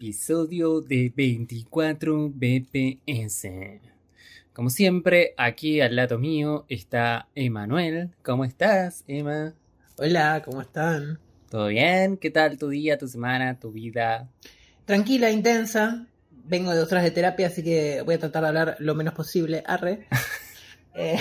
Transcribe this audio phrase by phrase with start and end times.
[0.00, 3.48] episodio de 24 BPS.
[4.54, 8.08] Como siempre, aquí al lado mío está Emanuel.
[8.22, 9.52] ¿Cómo estás, Emma?
[9.98, 11.18] Hola, ¿cómo están?
[11.50, 12.16] ¿Todo bien?
[12.16, 14.26] ¿Qué tal tu día, tu semana, tu vida?
[14.86, 16.06] Tranquila, intensa.
[16.46, 19.12] Vengo de dos horas de terapia, así que voy a tratar de hablar lo menos
[19.12, 19.62] posible.
[19.66, 20.06] Arre.
[20.94, 21.18] Eh,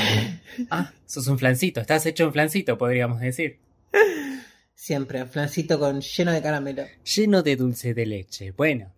[0.71, 3.59] Ah, sos un flancito, estás hecho un flancito, podríamos decir.
[4.79, 6.83] siempre, flancito con lleno de caramelo.
[7.03, 8.51] Lleno de dulce de leche.
[8.51, 8.93] Bueno,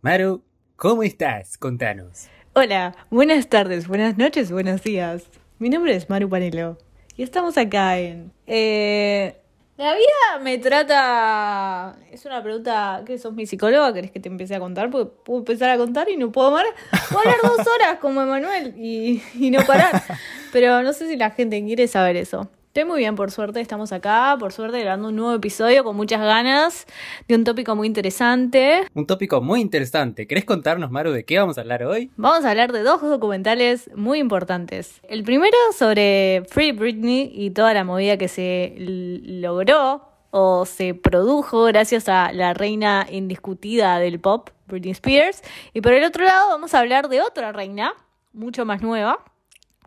[0.00, 0.42] Maru,
[0.74, 1.58] ¿cómo estás?
[1.58, 2.28] Contanos.
[2.54, 5.24] Hola, buenas tardes, buenas noches, buenos días.
[5.58, 6.78] Mi nombre es Maru Panelo
[7.14, 8.32] y estamos acá en...
[8.46, 9.36] Eh,
[9.76, 11.94] la vida me trata...
[12.10, 13.02] Es una pregunta...
[13.06, 13.92] ¿Qué sos mi psicóloga?
[13.92, 14.90] ¿Querés que te empiece a contar?
[14.90, 16.64] Porque puedo empezar a contar y no puedo más.
[17.10, 20.02] Puedo hablar dos horas como Emanuel y, y no parar.
[20.52, 22.50] Pero no sé si la gente quiere saber eso.
[22.72, 26.22] Estoy muy bien, por suerte, estamos acá, por suerte, grabando un nuevo episodio con muchas
[26.22, 26.86] ganas
[27.28, 28.88] de un tópico muy interesante.
[28.94, 30.26] Un tópico muy interesante.
[30.26, 32.10] ¿Querés contarnos, Maru, de qué vamos a hablar hoy?
[32.16, 35.02] Vamos a hablar de dos documentales muy importantes.
[35.06, 41.64] El primero sobre Free Britney y toda la movida que se logró o se produjo
[41.64, 45.42] gracias a la reina indiscutida del pop, Britney Spears.
[45.74, 47.92] Y por el otro lado vamos a hablar de otra reina,
[48.32, 49.22] mucho más nueva,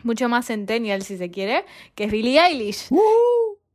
[0.05, 2.89] mucho más centennial si se quiere, que es Billie Eilish.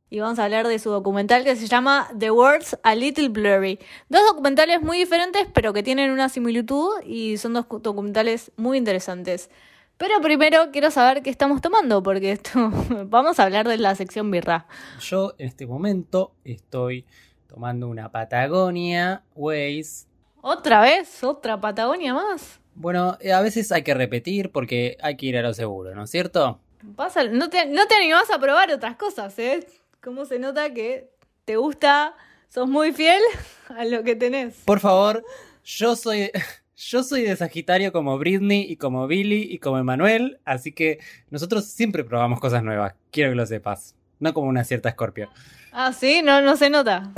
[0.09, 3.79] Y vamos a hablar de su documental que se llama The Words a Little Blurry.
[4.09, 9.49] Dos documentales muy diferentes, pero que tienen una similitud y son dos documentales muy interesantes.
[9.97, 12.71] Pero primero quiero saber qué estamos tomando, porque esto
[13.05, 14.65] vamos a hablar de la sección birra.
[14.99, 17.05] Yo en este momento estoy
[17.47, 20.07] tomando una Patagonia Waze.
[20.41, 21.23] ¿Otra vez?
[21.23, 22.59] ¿Otra Patagonia más?
[22.81, 26.05] Bueno, eh, a veces hay que repetir porque hay que ir a lo seguro, ¿no
[26.05, 26.59] es cierto?
[26.95, 29.67] Pasa, no, te, no te animás a probar otras cosas, ¿eh?
[30.01, 31.11] ¿Cómo se nota que
[31.45, 32.15] te gusta,
[32.49, 33.21] sos muy fiel
[33.77, 34.55] a lo que tenés?
[34.65, 35.23] Por favor,
[35.63, 36.31] yo soy
[36.75, 40.97] yo soy de Sagitario como Britney y como Billy y como Emanuel, así que
[41.29, 45.29] nosotros siempre probamos cosas nuevas, quiero que lo sepas, no como una cierta Scorpio.
[45.71, 47.11] Ah, sí, no, no se nota.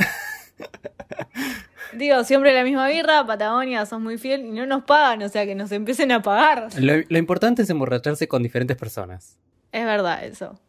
[1.97, 5.45] Digo, siempre la misma birra, Patagonia, sos muy fiel y no nos pagan, o sea
[5.45, 6.67] que nos empiecen a pagar.
[6.79, 9.37] Lo, lo importante es emborracharse con diferentes personas.
[9.71, 10.59] Es verdad eso.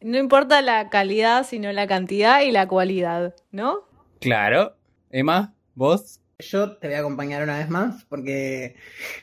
[0.00, 3.88] No importa la calidad, sino la cantidad y la cualidad, ¿no?
[4.20, 4.76] Claro.
[5.10, 6.20] Emma, vos.
[6.38, 8.76] Yo te voy a acompañar una vez más porque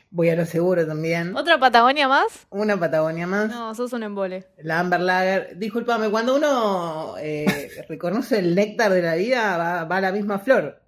[0.10, 1.38] voy a lo seguro también.
[1.38, 2.48] ¿Otra Patagonia más?
[2.50, 3.50] Una Patagonia más.
[3.50, 4.48] No, sos un embole.
[4.58, 5.60] La Amber Lager.
[5.60, 10.40] Disculpame, cuando uno eh, reconoce el néctar de la vida, va, va a la misma
[10.40, 10.82] flor.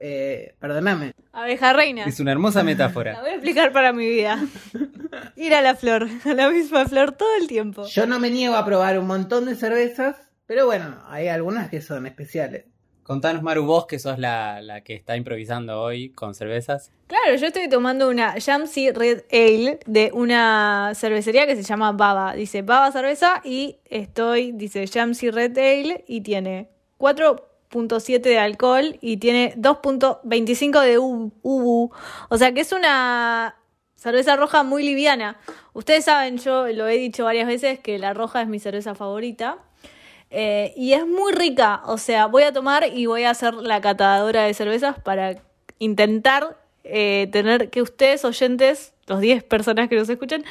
[0.00, 1.12] Eh, perdóname.
[1.32, 2.04] Abeja reina.
[2.04, 3.20] Es una hermosa La metáfora.
[3.20, 4.42] voy a explicar para mi vida.
[5.36, 7.84] Ir a la flor, a la misma flor todo el tiempo.
[7.86, 10.16] Yo no me niego a probar un montón de cervezas,
[10.46, 12.64] pero bueno, hay algunas que son especiales.
[13.02, 16.92] Contanos, Maru, vos que sos la, la que está improvisando hoy con cervezas.
[17.08, 22.34] Claro, yo estoy tomando una Jamsi Red Ale de una cervecería que se llama Baba.
[22.34, 26.68] Dice Baba cerveza y estoy, dice Jamsi Red Ale y tiene
[27.70, 31.90] 4.7 de alcohol y tiene 2.25 de ubu.
[32.28, 33.56] O sea que es una
[33.94, 35.38] cerveza roja muy liviana.
[35.72, 39.58] Ustedes saben, yo lo he dicho varias veces que la roja es mi cerveza favorita.
[40.30, 43.80] Eh, y es muy rica, o sea, voy a tomar y voy a hacer la
[43.80, 45.42] catadora de cervezas para
[45.80, 50.44] intentar eh, tener que ustedes, oyentes, los 10 personas que nos escuchan,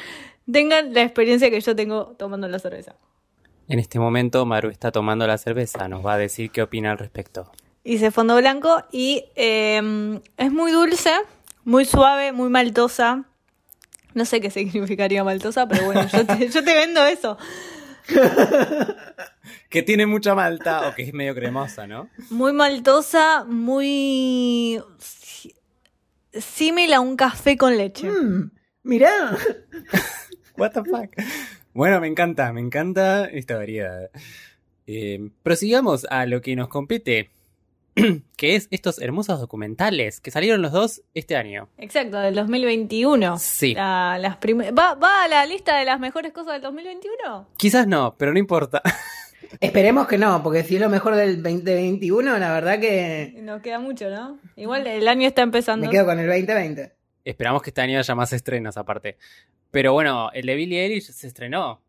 [0.50, 2.94] tengan la experiencia que yo tengo tomando la cerveza.
[3.70, 5.88] En este momento, Maru está tomando la cerveza.
[5.88, 7.50] Nos va a decir qué opina al respecto.
[7.84, 11.12] Hice fondo blanco y eh, es muy dulce,
[11.64, 13.24] muy suave, muy maltosa.
[14.12, 17.38] No sé qué significaría maltosa, pero bueno, yo te, yo te vendo eso.
[19.68, 22.08] Que tiene mucha malta o que es medio cremosa, ¿no?
[22.30, 25.54] Muy maltosa, muy sí-
[26.32, 28.10] símil a un café con leche.
[28.10, 28.50] Mm,
[28.82, 29.36] mirá,
[30.56, 31.14] What the fuck.
[31.72, 34.10] Bueno, me encanta, me encanta esta variedad.
[34.86, 37.30] Eh, prosigamos a lo que nos compete,
[38.36, 41.68] que es estos hermosos documentales que salieron los dos este año.
[41.78, 43.38] Exacto, del 2021.
[43.38, 43.74] Sí.
[43.74, 47.48] La- las ¿Va, ¿Va a la lista de las mejores cosas del 2021?
[47.56, 48.82] Quizás no, pero no importa.
[49.60, 53.78] esperemos que no, porque si es lo mejor del 2021, la verdad que Nos queda
[53.78, 54.38] mucho, ¿no?
[54.56, 55.86] Igual el año está empezando.
[55.86, 56.92] me quedo con el 2020.
[57.24, 59.16] Esperamos que este año haya más estrenos aparte.
[59.70, 61.80] Pero bueno, el de Billie Eilish se estrenó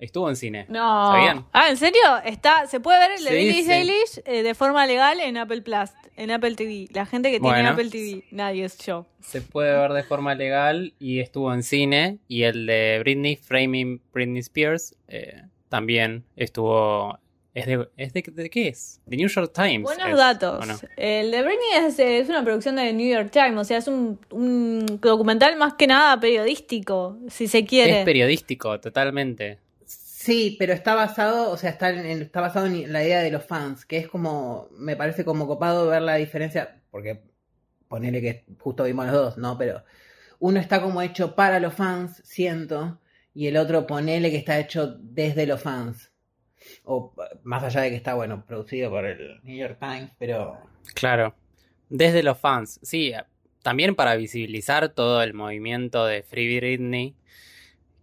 [0.00, 0.64] Estuvo en cine.
[0.70, 1.12] No.
[1.12, 1.46] ¿Sabían?
[1.52, 2.00] Ah, ¿en serio?
[2.24, 3.74] Está, se puede ver el de Se Billie dice.
[3.74, 6.86] Eilish eh, de forma legal en Apple Plus, en Apple TV.
[6.94, 7.68] La gente que tiene.
[7.68, 9.06] Apple TV, nadie es yo.
[9.20, 12.18] Se puede ver de forma legal y estuvo en cine.
[12.28, 17.18] Y el de Britney, Framing Britney Spears, eh, también estuvo.
[17.52, 19.00] ¿Es de, es de, de qué es?
[19.08, 19.82] The New York Times.
[19.82, 20.84] Buenos es, datos.
[20.96, 24.20] El de Britney es, es una producción de New York Times, o sea, es un,
[24.30, 28.00] un documental más que nada periodístico, si se quiere.
[28.00, 29.58] Es periodístico, totalmente.
[29.84, 33.42] Sí, pero está basado, o sea, está, en, está basado en la idea de los
[33.42, 37.22] fans, que es como, me parece como copado ver la diferencia, porque
[37.88, 39.58] ponele que justo vimos los dos, ¿no?
[39.58, 39.82] Pero
[40.38, 43.00] uno está como hecho para los fans, siento,
[43.34, 46.09] y el otro ponele que está hecho desde los fans.
[46.84, 47.12] O
[47.42, 50.58] más allá de que está, bueno, producido por el New York Times, pero...
[50.94, 51.34] Claro.
[51.88, 52.80] Desde los fans.
[52.82, 53.12] Sí,
[53.62, 57.14] también para visibilizar todo el movimiento de Free Britney,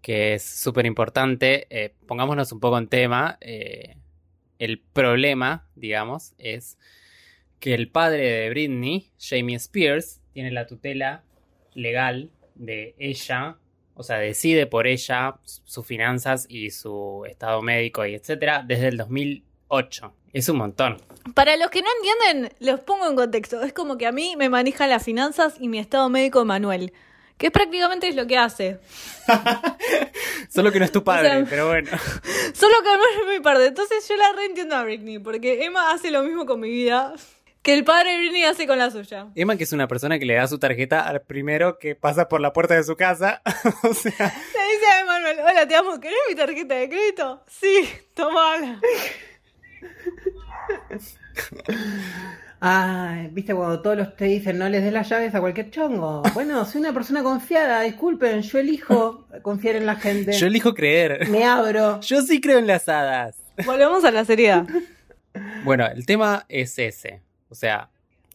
[0.01, 1.67] que es súper importante.
[1.69, 3.37] eh, pongámonos un poco en tema.
[3.41, 3.97] eh,
[4.59, 6.77] el problema, digamos, es
[7.59, 11.23] que el padre de Britney, Jamie Spears, tiene la tutela
[11.73, 13.57] legal de ella,
[13.97, 18.97] o sea, decide por ella sus finanzas y su estado médico y etcétera, desde el
[18.97, 20.13] 2008.
[20.33, 20.97] Es un montón.
[21.33, 23.61] Para los que no entienden, los pongo en contexto.
[23.63, 26.93] Es como que a mí me manejan las finanzas y mi estado médico Manuel,
[27.37, 28.79] que es prácticamente es lo que hace.
[30.49, 31.89] Solo que no es tu padre, sea- pero bueno.
[32.53, 33.65] Solo que no es mi parte.
[33.65, 37.13] Entonces yo la reentiendo a Britney, porque Emma hace lo mismo con mi vida
[37.61, 39.27] que el padre Britney hace con la suya.
[39.35, 42.39] Emma, que es una persona que le da su tarjeta al primero que pasa por
[42.41, 43.41] la puerta de su casa.
[43.83, 47.43] o sea, Le dice a Emanuel, hola, te amo, ¿querés mi tarjeta de crédito?
[47.47, 48.79] Sí, tomala.
[52.59, 56.23] Ay, viste cuando todos los te dicen no les des las llaves a cualquier chongo.
[56.33, 60.33] Bueno, soy una persona confiada, disculpen, yo elijo confiar en la gente.
[60.33, 61.29] yo elijo creer.
[61.29, 61.99] Me abro.
[62.07, 63.35] Yo sí creo en las hadas.
[63.65, 64.65] Volvemos a la seriedad.
[65.63, 67.21] Bueno, el tema es ese.
[67.49, 67.89] O sea,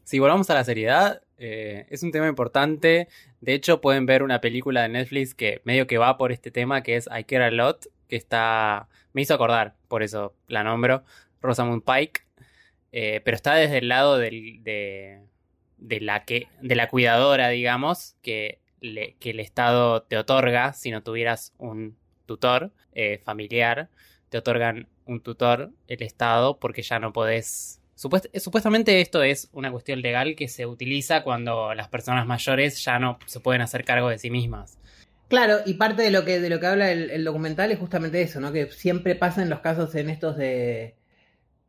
[0.05, 3.09] si volvamos a la seriedad, eh, es un tema importante.
[3.41, 6.83] De hecho, pueden ver una película de Netflix que medio que va por este tema,
[6.83, 8.89] que es I Care a Lot, que está...
[9.13, 11.05] Me hizo acordar, por eso la nombro,
[11.41, 12.23] Rosamund Pike.
[12.93, 15.21] Eh, pero está desde el lado del- de,
[15.79, 21.55] de la que, de la cuidadora, digamos, que, el Estado te otorga si no tuvieras
[21.59, 23.89] un tutor eh, familiar.
[24.29, 27.82] Te otorgan un tutor el Estado porque ya no podés...
[28.03, 32.99] Supuest- supuestamente esto es una cuestión legal que se utiliza cuando las personas mayores ya
[32.99, 34.77] no se pueden hacer cargo de sí mismas.
[35.29, 38.41] Claro, y parte de lo que de lo que habla el, documental es justamente eso,
[38.41, 38.53] ¿no?
[38.53, 40.97] Que siempre pasa en los casos en estos de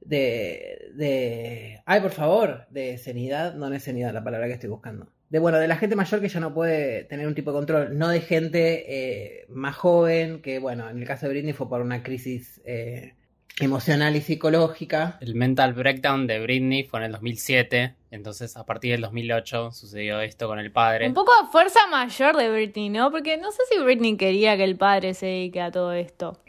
[0.01, 4.69] de de ay, por favor, de sanidad, no, no es sanidad la palabra que estoy
[4.69, 5.07] buscando.
[5.29, 7.97] De bueno, de la gente mayor que ya no puede tener un tipo de control,
[7.97, 11.81] no de gente eh, más joven, que bueno, en el caso de Britney fue por
[11.81, 13.13] una crisis eh,
[13.59, 15.17] emocional y psicológica.
[15.21, 20.19] El mental breakdown de Britney fue en el 2007, entonces a partir del 2008 sucedió
[20.21, 21.07] esto con el padre.
[21.07, 23.11] Un poco a fuerza mayor de Britney, ¿no?
[23.11, 26.39] Porque no sé si Britney quería que el padre se dedique a todo esto.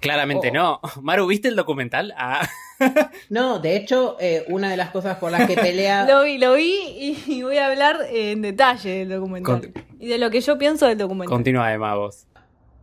[0.00, 0.54] Claramente Oh.
[0.54, 0.80] no.
[1.02, 2.12] Maru, ¿viste el documental?
[2.16, 2.48] Ah,
[3.28, 6.54] No, de hecho, eh, una de las cosas por las que pelea Lo vi, lo
[6.54, 6.74] vi
[7.26, 9.72] y, y voy a hablar en detalle del documental.
[9.98, 11.34] Y de lo que yo pienso del documental.
[11.34, 12.26] continúa Emma vos.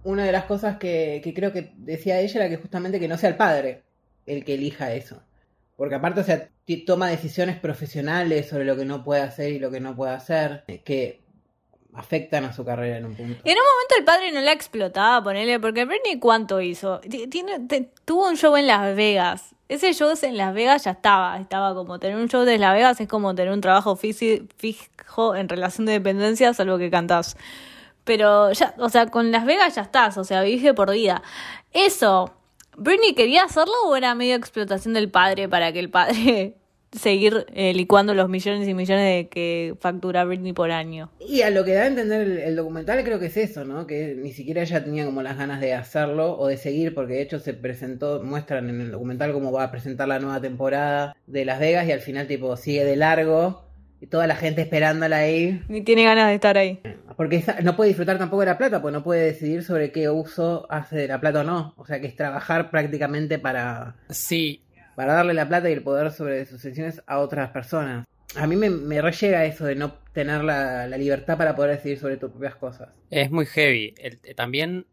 [0.06, 3.18] Una de las cosas que, que creo que decía ella era que justamente que no
[3.18, 3.84] sea el padre
[4.26, 5.22] el que elija eso.
[5.76, 6.48] Porque aparte, o sea,
[6.88, 10.64] toma decisiones profesionales sobre lo que no puede hacer y lo que no puede hacer,
[10.86, 11.22] que
[11.94, 13.42] afectan a su carrera en un punto.
[13.44, 17.00] Y en un momento el padre no la explotaba, ponele, porque Britney cuánto hizo.
[17.02, 17.68] Ti- Tiene,
[18.06, 19.54] tuvo un show en Las Vegas.
[19.68, 21.38] Ese show en Las Vegas ya estaba.
[21.40, 25.50] Estaba como tener un show de Las Vegas es como tener un trabajo fijo en
[25.50, 27.38] relación de dependencia, salvo que cantás.
[28.06, 31.22] Pero ya, o sea, con Las Vegas ya estás, o sea, viviste por vida.
[31.74, 32.32] Eso,
[32.78, 36.56] ¿Britney quería hacerlo o era medio explotación del padre para que el padre
[36.92, 41.10] seguir eh, licuando los millones y millones de que factura Britney por año?
[41.20, 43.88] Y a lo que da a entender el, el documental creo que es eso, ¿no?
[43.88, 47.22] Que ni siquiera ella tenía como las ganas de hacerlo o de seguir, porque de
[47.24, 51.44] hecho se presentó, muestran en el documental cómo va a presentar la nueva temporada de
[51.44, 53.64] Las Vegas y al final tipo sigue de largo
[54.06, 55.64] y toda la gente esperándola ahí.
[55.68, 56.80] Ni tiene ganas de estar ahí.
[57.18, 60.10] Porque esa- no puede disfrutar tampoco de la plata, pues no puede decidir sobre qué
[60.10, 61.74] uso hace de la plata o no.
[61.78, 64.62] O sea que es trabajar prácticamente para, Sí,
[64.96, 68.06] para darle la plata y el poder sobre sus decisiones a otras personas.
[68.36, 72.18] A mí me, me eso de no tener la, la libertad para poder decidir sobre
[72.18, 72.90] tus propias cosas.
[73.10, 73.96] Es muy heavy.
[73.98, 74.86] El- eh, también,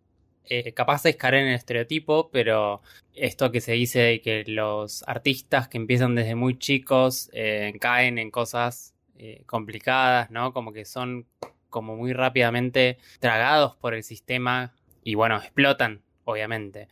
[0.48, 2.80] eh, capaz es caer en el estereotipo, pero
[3.14, 8.18] esto que se dice de que los artistas que empiezan desde muy chicos eh, caen
[8.18, 10.52] en cosas eh, complicadas, ¿no?
[10.52, 11.26] Como que son
[11.70, 16.88] como muy rápidamente tragados por el sistema y bueno, explotan obviamente.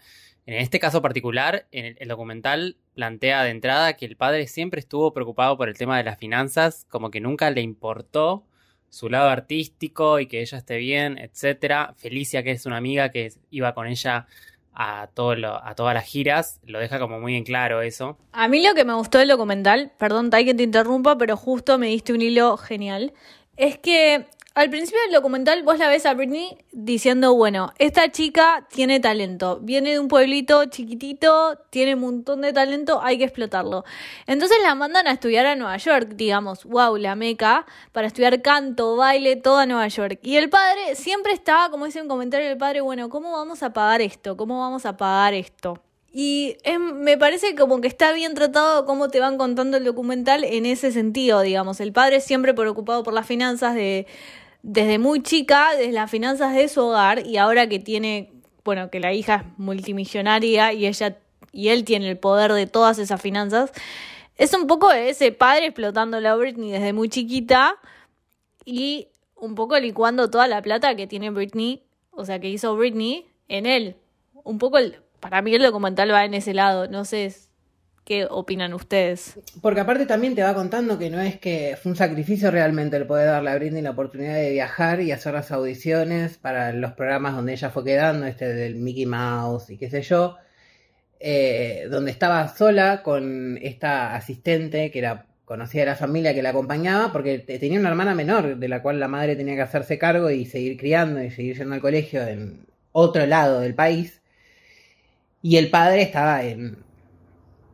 [0.47, 4.81] En este caso particular, en el, el, documental plantea de entrada que el padre siempre
[4.81, 8.45] estuvo preocupado por el tema de las finanzas, como que nunca le importó
[8.91, 11.95] su lado artístico y que ella esté bien, etcétera.
[11.97, 14.27] Felicia, que es una amiga que iba con ella
[14.75, 18.19] a, todo lo, a todas las giras, lo deja como muy en claro eso.
[18.33, 21.79] A mí lo que me gustó del documental, perdón Tai que te interrumpa, pero justo
[21.79, 23.13] me diste un hilo genial,
[23.57, 24.27] es que
[24.61, 29.59] al principio del documental vos la ves a Britney diciendo, bueno, esta chica tiene talento,
[29.63, 33.87] viene de un pueblito chiquitito, tiene un montón de talento, hay que explotarlo.
[34.27, 38.97] Entonces la mandan a estudiar a Nueva York, digamos, wow, la meca, para estudiar canto,
[38.97, 40.19] baile, toda Nueva York.
[40.23, 43.73] Y el padre siempre estaba, como dice un comentario del padre, bueno, ¿cómo vamos a
[43.73, 44.37] pagar esto?
[44.37, 45.81] ¿Cómo vamos a pagar esto?
[46.13, 46.57] Y
[46.97, 50.91] me parece como que está bien tratado cómo te van contando el documental en ese
[50.91, 51.79] sentido, digamos.
[51.79, 54.09] El padre siempre preocupado por las finanzas de,
[54.63, 58.33] desde muy chica, desde las finanzas de su hogar, y ahora que tiene,
[58.65, 61.19] bueno, que la hija es multimillonaria y ella
[61.53, 63.73] y él tiene el poder de todas esas finanzas,
[64.37, 67.77] es un poco ese padre explotando la Britney desde muy chiquita
[68.65, 73.27] y un poco licuando toda la plata que tiene Britney, o sea, que hizo Britney
[73.49, 73.97] en él.
[74.45, 77.35] Un poco el, para mí el documental va en ese lado, no sé
[78.11, 79.39] qué opinan ustedes.
[79.63, 83.07] Porque aparte también te va contando que no es que fue un sacrificio realmente el
[83.07, 87.37] poder darle a Britney la oportunidad de viajar y hacer las audiciones para los programas
[87.37, 90.35] donde ella fue quedando, este del Mickey Mouse y qué sé yo,
[91.21, 96.51] eh, donde estaba sola con esta asistente que era conocida de la familia que la
[96.51, 100.31] acompañaba, porque tenía una hermana menor de la cual la madre tenía que hacerse cargo
[100.31, 104.21] y seguir criando y seguir yendo al colegio en otro lado del país
[105.43, 106.90] y el padre estaba en,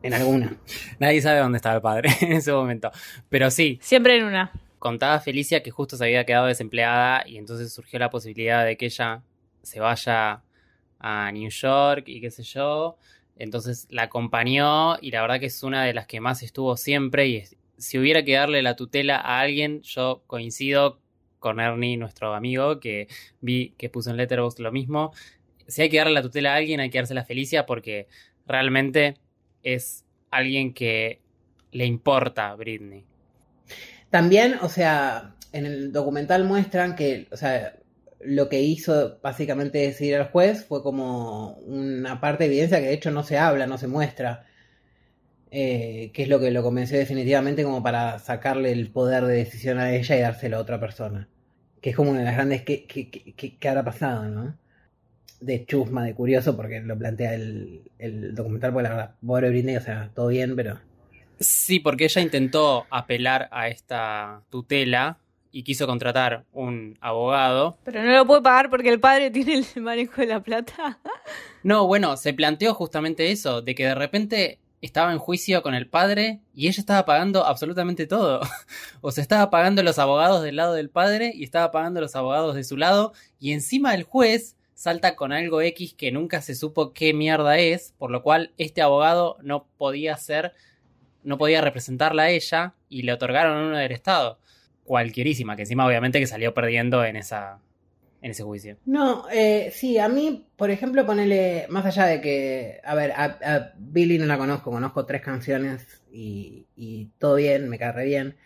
[0.07, 0.57] en alguna.
[0.99, 2.91] Nadie sabe dónde estaba el padre en ese momento.
[3.29, 3.79] Pero sí.
[3.81, 4.51] Siempre en una.
[4.79, 8.85] Contaba Felicia que justo se había quedado desempleada y entonces surgió la posibilidad de que
[8.85, 9.23] ella
[9.63, 10.43] se vaya
[10.99, 12.97] a New York y qué sé yo.
[13.37, 17.27] Entonces la acompañó y la verdad que es una de las que más estuvo siempre
[17.27, 17.43] y
[17.77, 20.99] si hubiera que darle la tutela a alguien, yo coincido
[21.39, 23.07] con Ernie, nuestro amigo, que
[23.41, 25.11] vi que puso en Letterboxd lo mismo
[25.67, 28.07] si hay que darle la tutela a alguien, hay que darse la Felicia porque
[28.45, 29.17] realmente
[29.73, 31.19] es alguien que
[31.71, 33.05] le importa a Britney.
[34.09, 37.77] También, o sea, en el documental muestran que, o sea,
[38.21, 42.93] lo que hizo básicamente decidir al juez fue como una parte de evidencia que de
[42.93, 44.45] hecho no se habla, no se muestra.
[45.49, 49.79] Eh, que es lo que lo convenció definitivamente como para sacarle el poder de decisión
[49.79, 51.29] a ella y dárselo a otra persona.
[51.81, 54.57] Que es como una de las grandes que, que, que, que habrá pasado, ¿no?
[55.39, 59.77] De chusma, de curioso, porque lo plantea el, el documental, porque la verdad, pobre Britney,
[59.77, 60.79] o sea, todo bien, pero...
[61.39, 65.19] Sí, porque ella intentó apelar a esta tutela
[65.51, 67.77] y quiso contratar un abogado.
[67.83, 70.99] Pero no lo puede pagar porque el padre tiene el manejo de la plata.
[71.63, 75.89] No, bueno, se planteó justamente eso, de que de repente estaba en juicio con el
[75.89, 78.41] padre y ella estaba pagando absolutamente todo.
[79.01, 82.55] o sea, estaba pagando los abogados del lado del padre y estaba pagando los abogados
[82.55, 86.93] de su lado y encima el juez salta con algo X que nunca se supo
[86.93, 90.53] qué mierda es, por lo cual este abogado no podía ser,
[91.23, 94.37] no podía representarla a ella y le otorgaron uno del Estado.
[94.83, 97.59] Cualquierísima, que encima obviamente que salió perdiendo en esa
[98.21, 98.77] en ese juicio.
[98.85, 103.73] No, eh, sí, a mí, por ejemplo, ponele, más allá de que, a ver, a,
[103.77, 108.37] Billy no la conozco, conozco tres canciones y, y todo bien, me cae bien.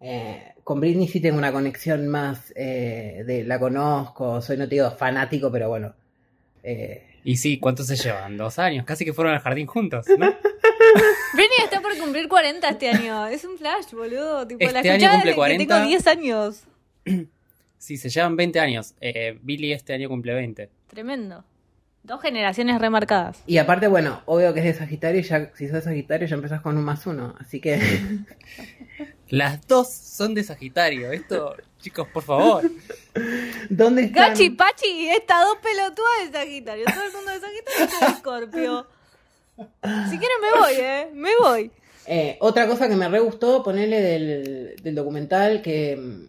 [0.00, 4.76] Eh, con Britney sí tengo una conexión más eh, de la conozco, soy no te
[4.76, 5.94] digo fanático, pero bueno.
[6.62, 7.06] Eh.
[7.24, 8.36] Y sí, ¿cuántos se llevan?
[8.36, 10.26] Dos años, casi que fueron al jardín juntos, ¿no?
[11.34, 14.46] Britney está por cumplir 40 este año, es un flash, boludo.
[14.46, 15.64] Tipo, este año cumple 40.
[15.64, 16.64] Que tengo 10 años.
[17.78, 18.94] Sí, se llevan 20 años.
[19.42, 20.70] Billy este año cumple 20.
[20.88, 21.44] Tremendo.
[22.04, 23.42] Dos generaciones remarcadas.
[23.46, 26.60] Y aparte, bueno, obvio que es de Sagitario, ya, si sos de Sagitario ya empezás
[26.60, 27.80] con un más uno, así que...
[29.30, 32.70] Las dos son de Sagitario, esto, chicos, por favor.
[33.70, 34.28] ¿Dónde están?
[34.28, 38.86] Gachi, Pachi, estas dos pelotudas de Sagitario, todo el mundo de Sagitario y de Escorpio.
[40.10, 41.70] Si quieren me voy, eh, me voy.
[42.06, 46.28] Eh, otra cosa que me re gustó ponerle del, del documental que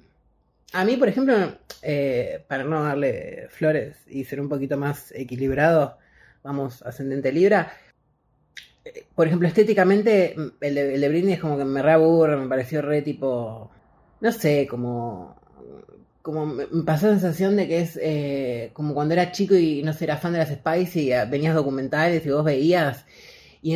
[0.76, 1.36] a mí, por ejemplo,
[1.82, 5.98] eh, para no darle flores y ser un poquito más equilibrado,
[6.44, 7.72] vamos, ascendente Libra.
[8.84, 12.82] Eh, por ejemplo, estéticamente, el de, el Britney es como que me reaburre, me pareció
[12.82, 13.72] re tipo.
[14.20, 15.36] No sé, como.
[16.22, 19.94] Como me pasó la sensación de que es eh, como cuando era chico y no
[19.94, 23.06] sé, era fan de las Spice y venías documentales y vos veías.
[23.62, 23.76] Y,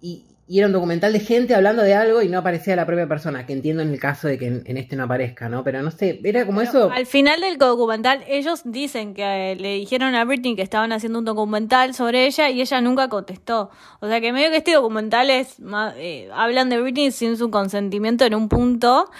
[0.00, 3.46] y era un documental de gente hablando de algo y no aparecía la propia persona,
[3.46, 5.64] que entiendo en el caso de que en, este no aparezca, ¿no?
[5.64, 6.88] Pero no sé, era como eso...
[6.92, 11.18] Al final del documental ellos dicen que eh, le dijeron a Britney que estaban haciendo
[11.18, 13.70] un documental sobre ella y ella nunca contestó.
[13.98, 15.56] O sea que medio que este documental es...
[15.96, 19.10] Eh, hablan de Britney sin su consentimiento en un punto.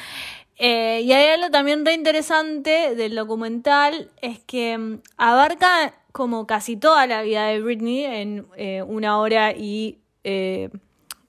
[0.59, 6.76] Eh, y hay algo también re interesante del documental, es que mm, abarca como casi
[6.76, 8.47] toda la vida de Britney en
[8.88, 9.99] una hora y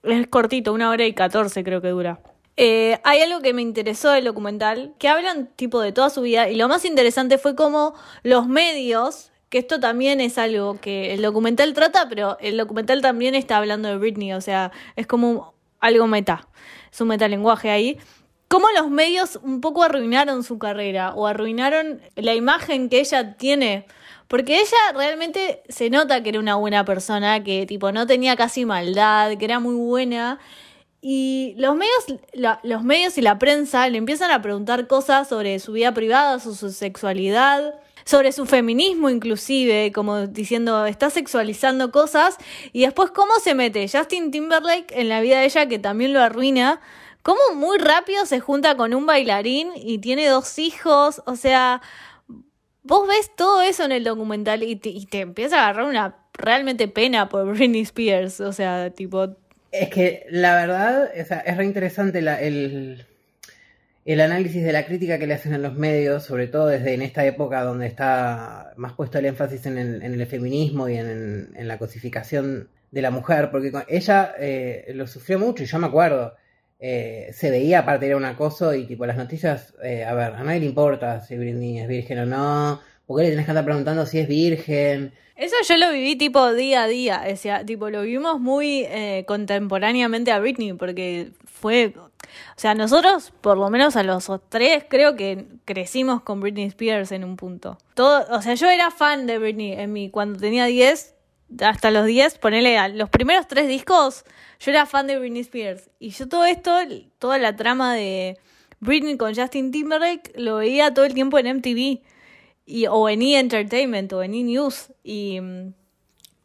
[0.08, 2.20] es cortito, una hora y catorce creo que dura.
[2.60, 6.50] Eh, hay algo que me interesó del documental, que hablan tipo de toda su vida,
[6.50, 11.22] y lo más interesante fue cómo los medios, que esto también es algo que el
[11.22, 16.08] documental trata, pero el documental también está hablando de Britney, o sea, es como algo
[16.08, 16.48] meta,
[16.92, 18.00] es un metalenguaje ahí.
[18.48, 23.86] Cómo los medios un poco arruinaron su carrera o arruinaron la imagen que ella tiene
[24.28, 28.66] porque ella realmente se nota que era una buena persona, que tipo no tenía casi
[28.66, 30.40] maldad, que era muy buena.
[31.02, 32.20] Y los medios,
[32.64, 36.54] los medios y la prensa le empiezan a preguntar cosas sobre su vida privada, su
[36.56, 42.38] sexualidad, sobre su feminismo inclusive, como diciendo, está sexualizando cosas.
[42.74, 46.22] Y después, ¿cómo se mete Justin Timberlake en la vida de ella que también lo
[46.22, 46.82] arruina?
[47.22, 51.22] ¿Cómo muy rápido se junta con un bailarín y tiene dos hijos?
[51.26, 51.82] O sea,
[52.88, 56.16] vos res todo eso en el documental y te, y te empieza a agarrar una
[56.34, 58.40] realmente pena por Britney Spears.
[58.40, 59.36] O sea, tipo.
[59.72, 63.06] Es que la verdad es, es re interesante el,
[64.06, 67.02] el análisis de la crítica que le hacen a los medios, sobre todo desde en
[67.02, 71.52] esta época donde está más puesto el énfasis en el, en el feminismo y en,
[71.54, 75.88] en, la cosificación de la mujer, porque ella eh, lo sufrió mucho y yo me
[75.88, 76.34] acuerdo.
[76.80, 80.44] Eh, se veía aparte era un acoso y tipo las noticias, eh, a ver, a
[80.44, 84.06] nadie le importa si Britney es virgen o no, porque le tenés que andar preguntando
[84.06, 85.12] si es virgen.
[85.36, 90.32] Eso yo lo viví tipo día a día, o tipo lo vimos muy eh, contemporáneamente
[90.32, 95.46] a Britney, porque fue, o sea, nosotros por lo menos a los tres creo que
[95.66, 97.80] crecimos con Britney Spears en un punto.
[97.96, 101.16] Todo, o sea, yo era fan de Britney en mi, cuando tenía 10,
[101.62, 104.26] hasta los 10, ponele a los primeros tres discos,
[104.60, 105.90] yo era fan de Britney Spears.
[106.00, 106.78] Y yo todo esto,
[107.20, 108.38] toda la trama de
[108.80, 112.02] Britney con Justin Timberlake, lo veía todo el tiempo en MTV.
[112.66, 113.40] Y, o en E!
[113.40, 114.44] Entertainment o en E!
[114.44, 114.92] News.
[115.04, 115.74] Y mm,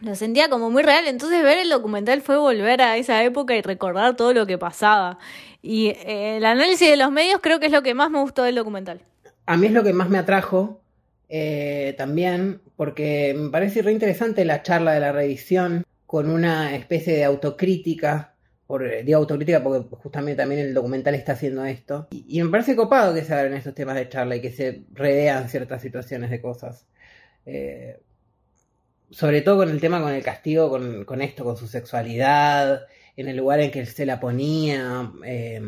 [0.00, 1.06] lo sentía como muy real.
[1.08, 5.18] Entonces ver el documental fue volver a esa época y recordar todo lo que pasaba.
[5.62, 8.44] Y eh, el análisis de los medios creo que es lo que más me gustó
[8.44, 9.00] del documental.
[9.46, 10.80] A mí es lo que más me atrajo
[11.28, 17.14] eh, también, porque me parece re interesante la charla de la revisión con una especie
[17.14, 18.34] de autocrítica,
[18.66, 23.14] por, digo autocrítica porque justamente también el documental está haciendo esto, y, me parece copado
[23.14, 26.86] que se hagan estos temas de charla y que se revean ciertas situaciones de cosas.
[27.46, 27.98] Eh,
[29.10, 33.36] sobre todo con el tema con el castigo, con, esto, con su sexualidad, en el
[33.36, 35.60] lugar en que se la ponía, eh,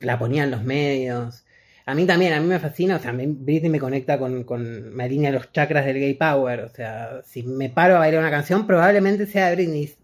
[0.00, 1.43] la ponían los medios.
[1.86, 5.04] A mí también, a mí me fascina, o sea, Britney me conecta con, con, me
[5.04, 8.66] alinea los chakras del gay power, o sea, si me paro a bailar una canción,
[8.66, 9.94] probablemente sea Britney,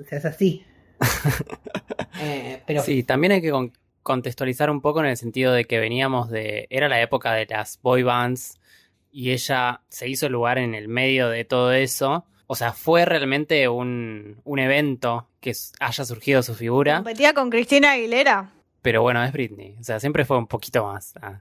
[0.00, 0.64] o sea, es así.
[2.20, 2.80] Eh, pero...
[2.80, 3.52] Sí, también hay que
[4.04, 7.80] contextualizar un poco en el sentido de que veníamos de, era la época de las
[7.82, 8.60] boy bands
[9.10, 12.24] y ella se hizo lugar en el medio de todo eso.
[12.46, 16.96] O sea, fue realmente un, un evento que haya surgido su figura.
[16.96, 18.53] Competía con Cristina Aguilera.
[18.84, 19.76] Pero bueno, es Britney.
[19.80, 21.14] O sea, siempre fue un poquito más.
[21.22, 21.40] Ah.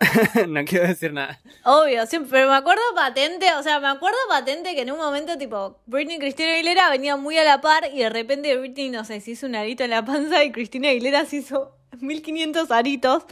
[0.48, 1.38] no quiero decir nada.
[1.64, 5.36] Obvio, siempre, pero me acuerdo patente, o sea, me acuerdo patente que en un momento,
[5.36, 9.04] tipo, Britney y Cristina Aguilera venían muy a la par y de repente Britney, no
[9.04, 13.24] sé, se hizo un arito en la panza y Cristina Aguilera se hizo 1500 aritos.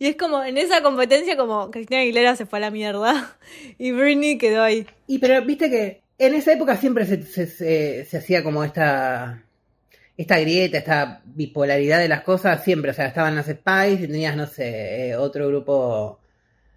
[0.00, 3.38] Y es como, en esa competencia, como Cristina Aguilera se fue a la mierda
[3.78, 4.84] y Britney quedó ahí.
[5.06, 9.45] Y pero viste que en esa época siempre se, se hacía como esta
[10.16, 14.36] esta grieta, esta bipolaridad de las cosas siempre, o sea, estaban las Spice y tenías,
[14.36, 16.20] no sé, eh, otro grupo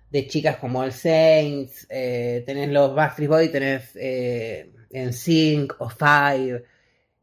[0.10, 6.64] de chicas como el Saints, eh, tenés los Backstreet Boys, tenés eh, en o Five,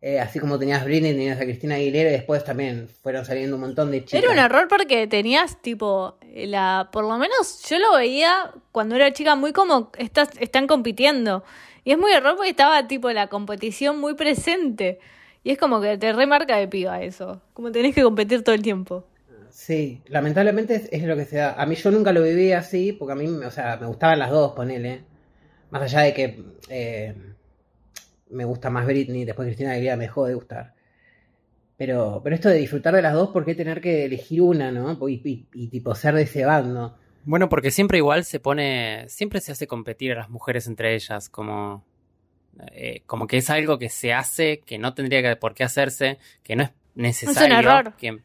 [0.00, 3.62] eh, así como tenías Britney, tenías a Cristina Aguilera y después también fueron saliendo un
[3.62, 4.22] montón de chicas.
[4.22, 9.12] Era un error porque tenías tipo, la por lo menos yo lo veía cuando era
[9.12, 11.44] chica muy como estas, están compitiendo.
[11.82, 15.00] Y es muy error porque estaba tipo la competición muy presente.
[15.46, 17.40] Y es como que te remarca de piba eso.
[17.54, 19.06] Como tenés que competir todo el tiempo.
[19.48, 21.52] Sí, lamentablemente es, lo que se da.
[21.52, 24.32] A mí yo nunca lo viví así, porque a mí, o sea, me gustaban las
[24.32, 25.04] dos, ponele.
[25.70, 27.14] Más allá de que eh,
[28.30, 30.74] me gusta más Britney, después Cristina Aguilera me dejó de gustar.
[31.76, 34.98] Pero, pero esto de disfrutar de las dos, ¿por qué tener que elegir una, no?
[35.08, 36.98] Y, y, tipo ser de ese bando.
[37.22, 41.28] Bueno, porque siempre igual se pone, siempre se hace competir a las mujeres entre ellas,
[41.28, 41.84] como
[42.72, 46.18] Eh, como que es algo que se hace, que no tendría que, por qué hacerse,
[46.42, 47.40] que no es necesario.
[47.40, 47.92] Es un error.
[47.96, 48.18] Que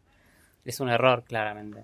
[0.66, 1.84] es un error, claramente.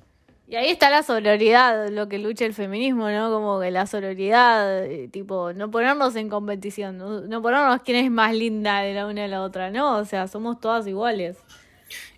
[0.49, 3.29] Y ahí está la sororidad, lo que lucha el feminismo, ¿no?
[3.29, 8.10] Como que la sororidad, eh, tipo, no ponernos en competición, no, no ponernos quién es
[8.10, 9.97] más linda de la una y la otra, ¿no?
[9.97, 11.38] O sea, somos todas iguales.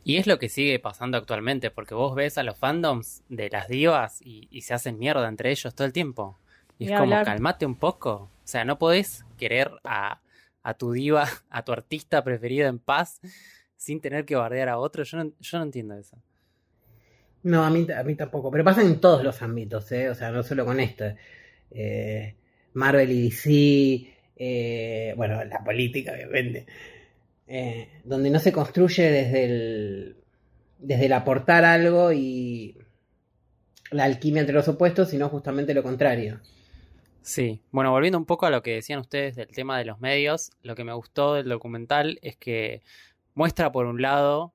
[0.04, 3.68] Y es lo que sigue pasando actualmente, porque vos ves a los fandoms de las
[3.68, 6.38] divas y, y se hacen mierda entre ellos todo el tiempo.
[6.78, 8.30] Y es como, calmate un poco.
[8.50, 10.20] O sea, no podés querer a,
[10.80, 13.22] tu diva, a tu artista preferido en paz,
[13.78, 15.04] sin tener que bardear a otro.
[15.04, 16.18] Yo no, yo no entiendo eso.
[17.44, 18.50] No, a mí, a tampoco.
[18.50, 20.10] Pero pasa en todos los ámbitos, ¿eh?
[20.10, 21.06] O sea, no solo con esto.
[21.70, 22.38] Eh,
[22.74, 26.66] Marvel y DC, eh, bueno, la política, obviamente.
[27.46, 30.16] Eh, donde no se construye desde el,
[30.80, 32.80] desde el aportar algo y
[33.92, 36.40] la alquimia entre los opuestos, sino justamente lo contrario.
[37.22, 40.52] Sí, bueno, volviendo un poco a lo que decían ustedes del tema de los medios,
[40.62, 42.82] lo que me gustó del documental es que
[43.36, 44.54] muestra por un lado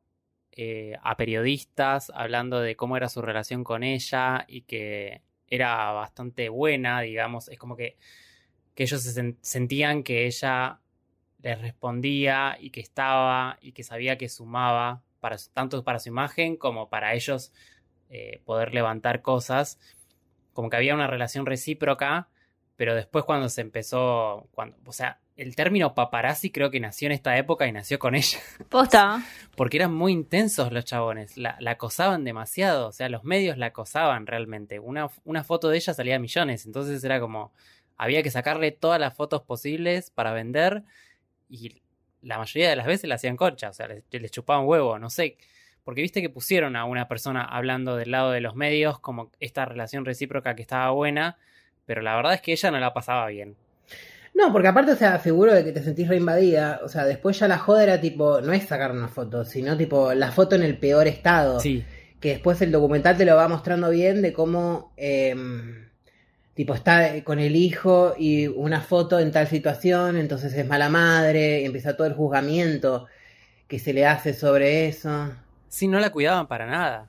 [0.53, 6.49] eh, a periodistas hablando de cómo era su relación con ella y que era bastante
[6.49, 7.97] buena, digamos, es como que,
[8.75, 10.81] que ellos se sen- sentían que ella
[11.43, 16.57] les respondía y que estaba y que sabía que sumaba para tanto para su imagen
[16.57, 17.53] como para ellos
[18.11, 19.81] eh, poder levantar cosas,
[20.53, 22.29] como que había una relación recíproca
[22.77, 27.13] pero después cuando se empezó, cuando, o sea, el término paparazzi creo que nació en
[27.13, 29.25] esta época y nació con ella, Posta.
[29.57, 33.67] porque eran muy intensos los chabones, la, la acosaban demasiado, o sea, los medios la
[33.67, 37.53] acosaban realmente, una, una foto de ella salía a millones, entonces era como,
[37.97, 40.83] había que sacarle todas las fotos posibles para vender
[41.49, 41.83] y
[42.23, 45.11] la mayoría de las veces la hacían concha, o sea, les, les chupaban huevo, no
[45.11, 45.37] sé,
[45.85, 49.65] porque viste que pusieron a una persona hablando del lado de los medios como esta
[49.67, 51.39] relación recíproca que estaba buena,
[51.87, 53.57] pero la verdad es que ella no la pasaba bien.
[54.35, 56.81] No, porque aparte, o sea, seguro de que te sentís reinvadida.
[56.83, 60.13] O sea, después ya la joda era tipo, no es sacar una foto, sino tipo
[60.13, 61.61] la foto en el peor estado.
[61.61, 61.85] Sí,
[62.19, 65.89] que después el documental te lo va mostrando bien de cómo em,
[66.55, 71.61] tipo está con el hijo y una foto en tal situación, entonces es mala madre,
[71.61, 73.07] y empieza todo el juzgamiento
[73.69, 75.33] que se le hace sobre eso.
[75.69, 77.07] sí, no la cuidaban para nada.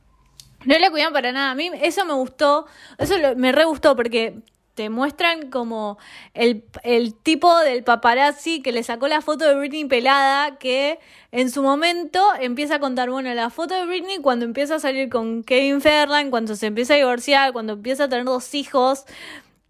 [0.66, 1.52] No le cuidan para nada.
[1.52, 2.66] A mí eso me gustó,
[2.98, 4.40] eso lo- me re gustó porque
[4.76, 5.98] te muestran como
[6.34, 11.00] el, el tipo del paparazzi que le sacó la foto de Britney pelada, que
[11.32, 15.10] en su momento empieza a contar, bueno, la foto de Britney cuando empieza a salir
[15.10, 19.06] con Kevin Ferland, cuando se empieza a divorciar, cuando empieza a tener dos hijos,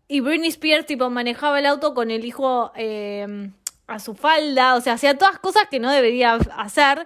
[0.07, 3.49] y Britney Spears tipo manejaba el auto con el hijo eh,
[3.87, 7.05] a su falda, o sea, hacía todas cosas que no debería hacer,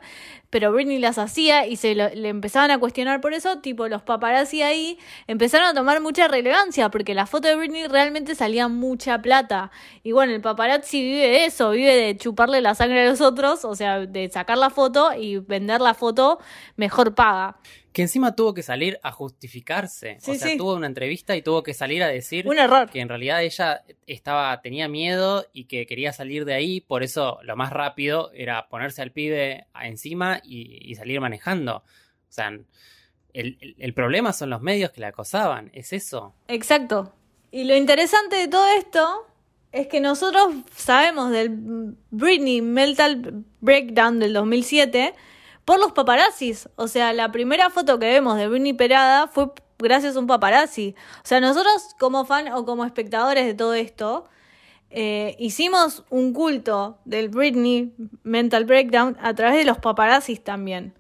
[0.50, 4.02] pero Britney las hacía y se lo- le empezaban a cuestionar por eso, tipo los
[4.02, 9.22] paparazzi ahí empezaron a tomar mucha relevancia porque la foto de Britney realmente salía mucha
[9.22, 9.72] plata.
[10.04, 13.64] Y bueno, el paparazzi vive de eso, vive de chuparle la sangre a los otros,
[13.66, 16.40] o sea, de sacar la foto y vender la foto
[16.76, 17.58] mejor paga.
[17.92, 20.18] Que encima tuvo que salir a justificarse.
[20.20, 20.58] Sí, o sea, sí.
[20.58, 22.88] tuvo una entrevista y tuvo que salir a decir Un error.
[22.90, 27.40] que en realidad ella estaba, tenía miedo y que quería salir de ahí, por eso
[27.42, 29.88] lo más rápido era ponerse al pibe a-
[30.43, 31.78] y, salir manejando.
[31.78, 31.84] O
[32.32, 32.49] sea,
[33.34, 36.34] el, el- problema son los medios que la acosaban, es eso.
[36.47, 37.13] Exacto.
[37.52, 39.25] Y lo interesante de todo esto
[39.71, 45.13] es que nosotros sabemos del Britney Mental Breakdown del 2007
[45.65, 46.69] por los paparazzis.
[46.75, 50.95] O sea, la primera foto que vemos de Britney Perada fue gracias a un paparazzi.
[51.23, 54.28] O sea, nosotros como fan o como espectadores de todo esto,
[54.91, 60.93] eh, hicimos un culto del Britney Mental Breakdown a través de los paparazzis también.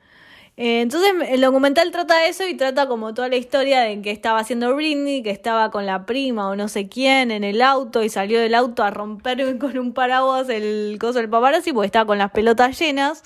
[0.57, 4.39] Eh, entonces el documental trata eso y trata como toda la historia de que estaba
[4.39, 8.09] haciendo Britney, que estaba con la prima o no sé quién en el auto y
[8.09, 12.17] salió del auto a romper con un paraguas el coso del paparazzi porque estaba con
[12.17, 13.23] las pelotas llenas.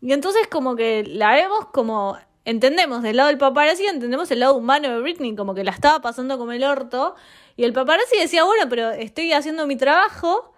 [0.00, 4.54] Y entonces como que la vemos como entendemos del lado del paparazzi, entendemos el lado
[4.54, 7.16] humano de Britney, como que la estaba pasando como el orto.
[7.56, 10.54] Y el paparazzi decía, bueno, pero estoy haciendo mi trabajo.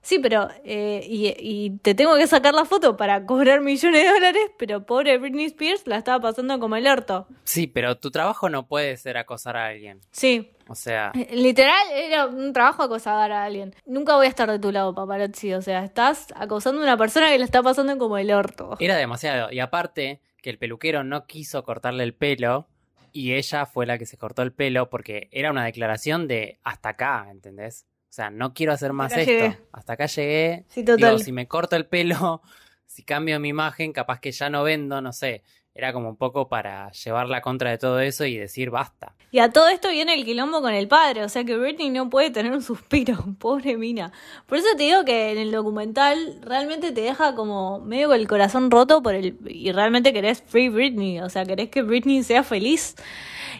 [0.00, 4.08] Sí, pero eh, y, y te tengo que sacar la foto para cobrar millones de
[4.08, 7.26] dólares, pero pobre Britney Spears la estaba pasando como el orto.
[7.44, 10.00] Sí, pero tu trabajo no puede ser acosar a alguien.
[10.12, 13.74] Sí, O sea, eh, literal era un trabajo acosador a alguien.
[13.86, 15.52] Nunca voy a estar de tu lado, paparazzi.
[15.52, 18.76] O sea, estás acosando a una persona que la está pasando como el orto.
[18.78, 19.50] era demasiado.
[19.52, 22.66] Y aparte, que el peluquero no quiso cortarle el pelo
[23.12, 26.90] y ella fue la que se cortó el pelo porque era una declaración de hasta
[26.90, 27.86] acá, ¿entendés?
[28.04, 29.30] O sea, no quiero hacer más esto.
[29.30, 29.58] llegué.
[29.72, 30.64] Hasta acá llegué.
[30.68, 31.16] Sí, total.
[31.16, 32.42] Digo, si me corto el pelo,
[32.86, 35.42] si cambio mi imagen, capaz que ya no vendo, no sé.
[35.74, 39.14] Era como un poco para llevar la contra de todo eso y decir basta.
[39.30, 42.08] Y a todo esto viene el quilombo con el padre, o sea que Britney no
[42.08, 44.12] puede tener un suspiro, pobre mina.
[44.46, 48.70] Por eso te digo que en el documental realmente te deja como medio el corazón
[48.70, 52.96] roto por el y realmente querés free Britney, o sea, querés que Britney sea feliz.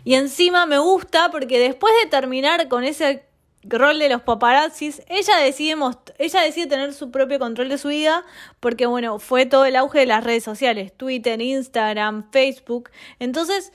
[0.05, 3.28] Y encima me gusta porque después de terminar con ese
[3.69, 5.77] rol de los paparazzis, ella decide,
[6.19, 8.25] ella tener su propio control de su vida
[8.61, 12.91] porque, bueno, fue todo el auge de las redes sociales, Twitter, Instagram, Facebook.
[13.19, 13.73] Entonces,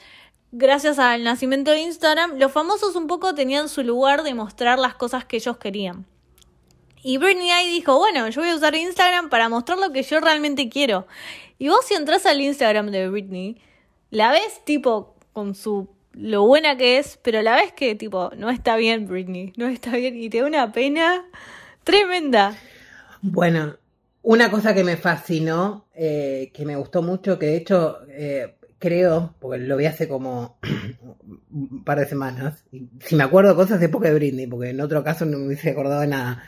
[0.52, 4.96] gracias al nacimiento de Instagram, los famosos un poco tenían su lugar de mostrar las
[4.96, 6.06] cosas que ellos querían.
[7.02, 10.22] Y Britney ahí dijo, bueno, yo voy a usar Instagram para mostrar lo que yo
[10.22, 11.06] realmente quiero.
[11.60, 13.58] Y vos si entras al Instagram de Britney,
[14.10, 18.32] la ves tipo con su lo buena que es, pero a la vez que, tipo,
[18.38, 21.26] no está bien, Britney, no está bien y te da una pena
[21.84, 22.56] tremenda.
[23.22, 23.78] Bueno,
[24.22, 29.36] una cosa que me fascinó, eh, que me gustó mucho, que de hecho eh, creo,
[29.40, 30.58] porque lo vi hace como
[31.52, 34.82] un par de semanas, y si me acuerdo cosas de época de Britney, porque en
[34.82, 36.44] otro caso no me hubiese acordado de nada.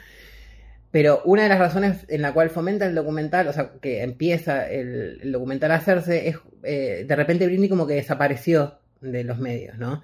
[0.91, 4.69] Pero una de las razones en la cual fomenta el documental, o sea, que empieza
[4.69, 8.79] el, documental a hacerse, es eh, de repente Britney como que desapareció
[9.11, 10.03] de los medios, ¿no?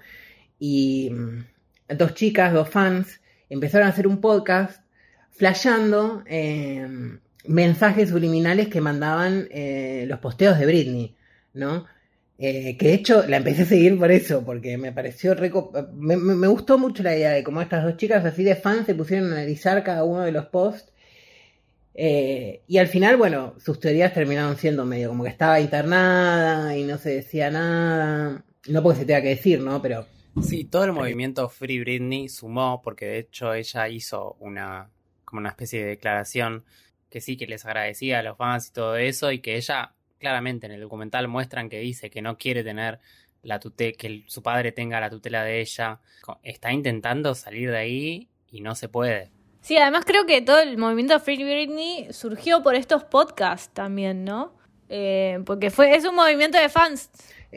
[0.58, 1.44] Y mm,
[1.96, 4.82] dos chicas, dos fans, empezaron a hacer un podcast
[5.30, 11.16] flasheando em, mensajes subliminales que mandaban eh, los posteos de Britney,
[11.54, 11.86] ¿no?
[12.38, 16.16] Eh, que de hecho la empecé a seguir por eso, porque me pareció rico, me,
[16.48, 19.36] gustó mucho la idea de cómo estas dos chicas así de fans se pusieron a
[19.36, 20.92] analizar cada uno de los posts.
[21.94, 26.84] Eh, y al final, bueno, sus teorías terminaron siendo medio como que estaba internada y
[26.84, 28.44] no se decía nada.
[28.68, 29.80] No porque se tenga que decir, ¿no?
[29.82, 30.06] Pero.
[30.42, 34.90] Sí, todo el movimiento Free Britney sumó, porque de hecho ella hizo una,
[35.24, 36.64] como una especie de declaración
[37.10, 40.64] que sí que les agradecía a los fans y todo eso, y que ella, claramente
[40.66, 42.98] en el documental muestran que dice que no quiere tener
[43.42, 46.00] la tutela, que su padre tenga la tutela de ella.
[46.42, 49.30] Está intentando salir de ahí y no se puede.
[49.60, 54.54] Sí, además creo que todo el movimiento Free Britney surgió por estos podcasts también, ¿no?
[54.88, 57.10] Eh, porque fue, es un movimiento de fans.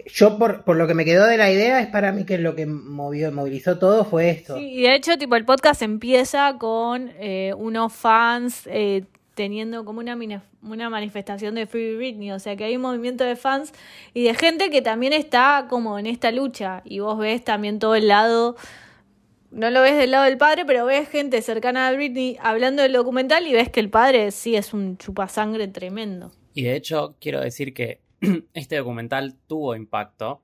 [0.08, 2.54] Yo, por, por, lo que me quedó de la idea, es para mí que lo
[2.54, 4.58] que movió, movilizó todo fue esto.
[4.58, 9.06] Sí, y de hecho, tipo, el podcast empieza con eh, unos fans eh,
[9.36, 10.18] teniendo como una,
[10.64, 12.32] una manifestación de Free Britney.
[12.32, 13.72] O sea, que hay un movimiento de fans
[14.14, 16.82] y de gente que también está como en esta lucha.
[16.84, 18.58] Y vos ves también todo el lado.
[19.52, 22.92] No lo ves del lado del padre, pero ves gente cercana a Britney hablando del
[22.92, 26.34] documental y ves que el padre sí es un chupasangre tremendo.
[26.54, 28.05] Y de hecho, quiero decir que
[28.54, 30.42] este documental tuvo impacto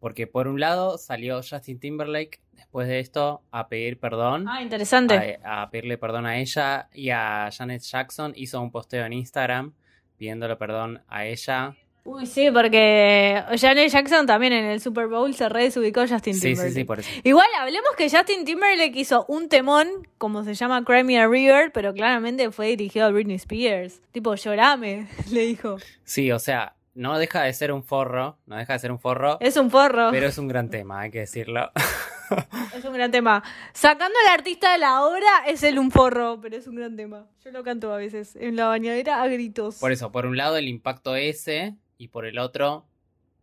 [0.00, 4.48] porque por un lado salió Justin Timberlake después de esto a pedir perdón.
[4.48, 5.38] Ah, interesante.
[5.44, 9.74] A, pedirle perdón a ella y a Janet Jackson hizo un posteo en Instagram
[10.16, 15.48] pidiéndole perdón a ella Uy, sí, porque Janet Jackson también en el Super Bowl se
[15.48, 16.70] re desubicó Justin sí, Timberlake.
[16.70, 17.08] Sí, sí, por eso.
[17.22, 19.86] Igual, hablemos que Justin Timberlake hizo un temón,
[20.18, 24.02] como se llama Crimea River, pero claramente fue dirigido a Britney Spears.
[24.10, 25.76] Tipo, llorame, le dijo.
[26.02, 29.38] Sí, o sea, no deja de ser un forro, no deja de ser un forro.
[29.40, 30.10] Es un forro.
[30.10, 31.70] Pero es un gran tema, hay que decirlo.
[32.76, 33.42] es un gran tema.
[33.72, 37.26] Sacando al artista de la obra, es el un forro, pero es un gran tema.
[37.44, 39.78] Yo lo canto a veces en la bañadera a gritos.
[39.78, 42.86] Por eso, por un lado el impacto ese y por el otro,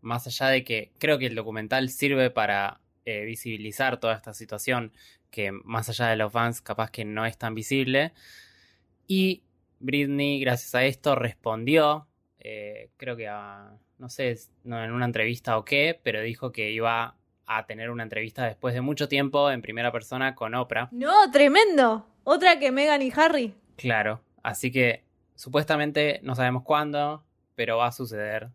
[0.01, 4.91] más allá de que creo que el documental sirve para eh, visibilizar toda esta situación
[5.31, 8.13] que más allá de los fans capaz que no es tan visible.
[9.07, 9.43] Y
[9.79, 12.08] Britney, gracias a esto, respondió,
[12.39, 16.71] eh, creo que a, no sé, no en una entrevista o qué, pero dijo que
[16.71, 20.89] iba a tener una entrevista después de mucho tiempo en primera persona con Oprah.
[20.91, 22.05] No, tremendo.
[22.23, 23.55] Otra que Megan y Harry.
[23.75, 25.03] Claro, así que
[25.35, 27.23] supuestamente no sabemos cuándo,
[27.55, 28.49] pero va a suceder.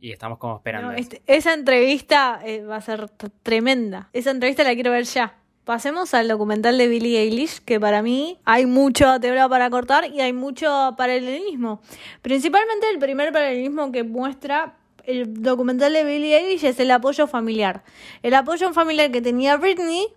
[0.00, 0.92] Y estamos como esperando.
[0.92, 3.08] Este, esa entrevista eh, va a ser
[3.42, 4.08] tremenda.
[4.12, 5.41] Esa entrevista la quiero ver ya.
[5.64, 10.20] Pasemos al documental de Billie Eilish, que para mí hay mucho tela para cortar y
[10.20, 11.80] hay mucho paralelismo.
[12.20, 17.84] Principalmente el primer paralelismo que muestra el documental de Billie Eilish es el apoyo familiar.
[18.22, 20.08] El apoyo familiar que tenía Britney,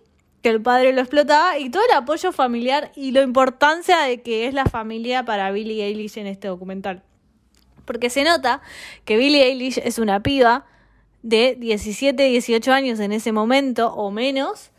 [0.42, 4.46] que el padre lo explotaba, y todo el apoyo familiar y la importancia de que
[4.48, 7.02] es la familia para Billie Eilish en este documental
[7.86, 8.60] porque se nota
[9.06, 10.66] que Billie Eilish es una piba
[11.22, 14.70] de 17, 18 años en ese momento o menos,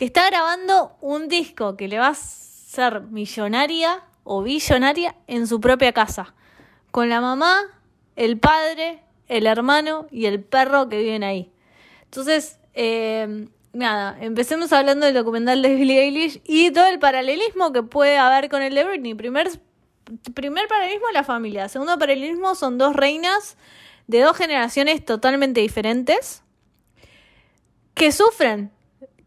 [0.00, 5.60] que está grabando un disco que le va a ser millonaria o billonaria en su
[5.60, 6.32] propia casa,
[6.90, 7.60] con la mamá,
[8.16, 11.52] el padre, el hermano y el perro que viven ahí.
[12.04, 17.82] Entonces, eh, nada, empecemos hablando del documental de Billie Eilish y todo el paralelismo que
[17.82, 19.12] puede haber con el de Britney.
[19.12, 19.50] Primer
[20.32, 21.68] primer paralelismo la familia.
[21.68, 23.58] Segundo paralelismo son dos reinas
[24.06, 26.42] de dos generaciones totalmente diferentes
[27.92, 28.72] que sufren,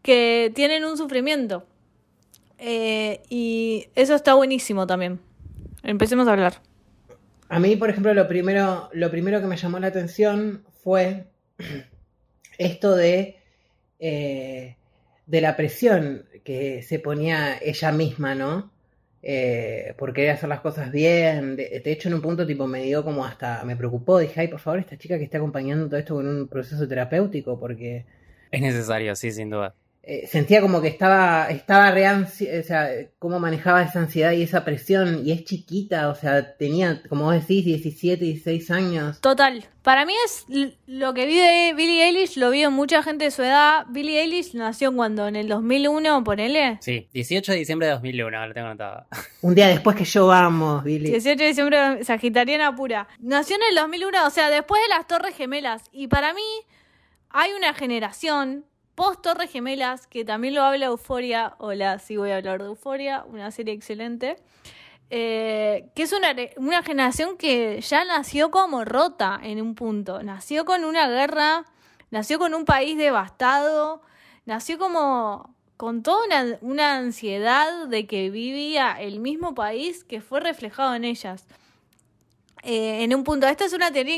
[0.04, 1.66] que tienen un sufrimiento.
[2.58, 5.18] Eh, y eso está buenísimo también.
[5.82, 6.60] Empecemos a hablar.
[7.48, 11.24] A mí, por ejemplo, lo primero, lo primero que me llamó la atención fue
[12.58, 13.38] esto de,
[13.98, 14.76] eh,
[15.26, 18.70] de la presión que se ponía ella misma, ¿no?
[19.22, 21.56] Eh, por querer hacer las cosas bien.
[21.56, 24.48] De, de, hecho, en un punto tipo me dio como hasta, me preocupó, dije, ay,
[24.48, 28.04] por favor, esta chica que está acompañando todo esto con un proceso terapéutico, porque...
[28.50, 29.74] Es necesario, sí, sin duda.
[30.06, 32.26] Eh, sentía como que estaba, estaba re o
[32.62, 37.24] sea, cómo manejaba esa ansiedad y esa presión, y es chiquita, o sea, tenía, como
[37.24, 39.20] vos decís, 17, 16 años.
[39.22, 40.44] Total, para mí es
[40.86, 43.86] lo que vive Billie Eilish, lo vio mucha gente de su edad.
[43.88, 46.78] Billie Eilish nació cuando, en el 2001, ponele.
[46.82, 49.06] Sí, 18 de diciembre de 2001, lo tengo anotado.
[49.40, 51.12] Un día después que yo vamos, Billie.
[51.12, 53.08] 18 de diciembre, sagitariana pura.
[53.20, 56.42] Nació en el 2001, o sea, después de las Torres Gemelas, y para mí
[57.30, 61.54] hay una generación post Torres Gemelas, que también lo habla Euforia.
[61.58, 64.36] Hola, sí voy a hablar de Euforia, una serie excelente.
[65.10, 70.22] Eh, que es una, una generación que ya nació como rota en un punto.
[70.22, 71.66] Nació con una guerra,
[72.10, 74.02] nació con un país devastado,
[74.46, 80.40] nació como con toda una, una ansiedad de que vivía el mismo país que fue
[80.40, 81.46] reflejado en ellas.
[82.66, 84.16] Eh, en un punto, esta es una teoría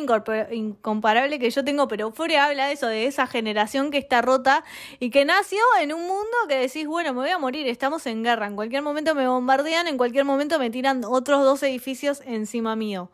[0.52, 4.62] incomparable que yo tengo, pero Euphoria habla de eso, de esa generación que está rota
[5.00, 8.22] y que nació en un mundo que decís, bueno, me voy a morir, estamos en
[8.22, 12.76] guerra, en cualquier momento me bombardean, en cualquier momento me tiran otros dos edificios encima
[12.76, 13.10] mío.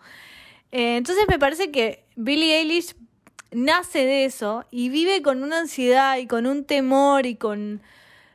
[0.70, 2.94] Eh, entonces me parece que Billie Eilish
[3.52, 7.80] nace de eso y vive con una ansiedad y con un temor y con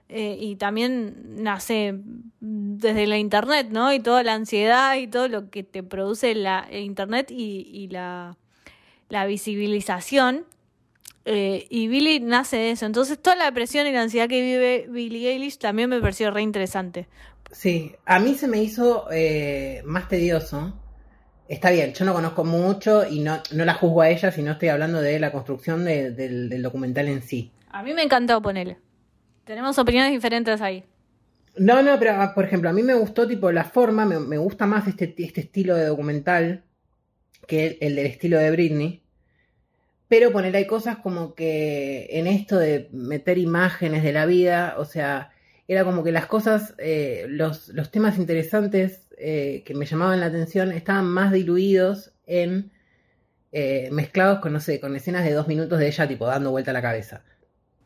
[0.09, 1.95] eh, y también nace
[2.39, 3.91] desde la internet, ¿no?
[3.93, 8.37] Y toda la ansiedad y todo lo que te produce la internet y, la,
[9.09, 10.45] la, visibilización.
[11.25, 12.85] Eh, y Billy nace de eso.
[12.85, 16.41] Entonces toda la depresión y la ansiedad que vive Billie Eilish también me pareció re
[16.41, 17.09] interesante.
[17.51, 20.73] Sí, a mí se me hizo eh, más tedioso.
[21.49, 24.69] Está bien, yo no conozco mucho y no, no la juzgo a ella, sino estoy
[24.69, 27.51] hablando de la construcción del, del documental en sí.
[27.69, 28.77] A mí me encantó ponerle.
[29.47, 30.83] Tenemos opiniones diferentes ahí.
[31.55, 34.65] No, no, pero ah, por ejemplo, a mí me gustó tipo la forma, me, gusta
[34.65, 36.65] más este, este, estilo de documental
[37.47, 39.03] que el, del estilo de Britney.
[40.09, 44.83] Pero poner hay cosas como que en esto de meter imágenes de la vida, o
[44.85, 45.31] sea,
[45.69, 50.25] era como que las cosas, eh, los, los, temas interesantes eh, que me llamaban la
[50.25, 52.71] atención estaban más diluidos en
[53.53, 56.71] eh, mezclados con, no sé, con escenas de dos minutos de ella tipo dando vuelta
[56.71, 57.23] a la cabeza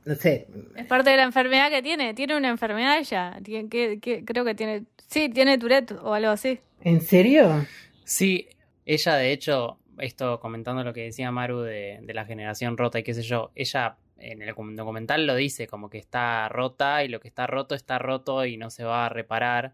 [0.05, 0.47] no sé.
[0.75, 2.13] Es parte de la enfermedad que tiene.
[2.13, 3.37] Tiene una enfermedad ella.
[3.43, 4.83] que, creo que tiene.
[5.07, 6.59] Sí, tiene Tourette o algo así.
[6.81, 7.65] ¿En serio?
[8.03, 8.47] Sí,
[8.85, 13.03] ella de hecho, esto comentando lo que decía Maru de, de la generación rota y
[13.03, 17.19] qué sé yo, ella en el documental lo dice como que está rota y lo
[17.19, 19.73] que está roto está roto y no se va a reparar.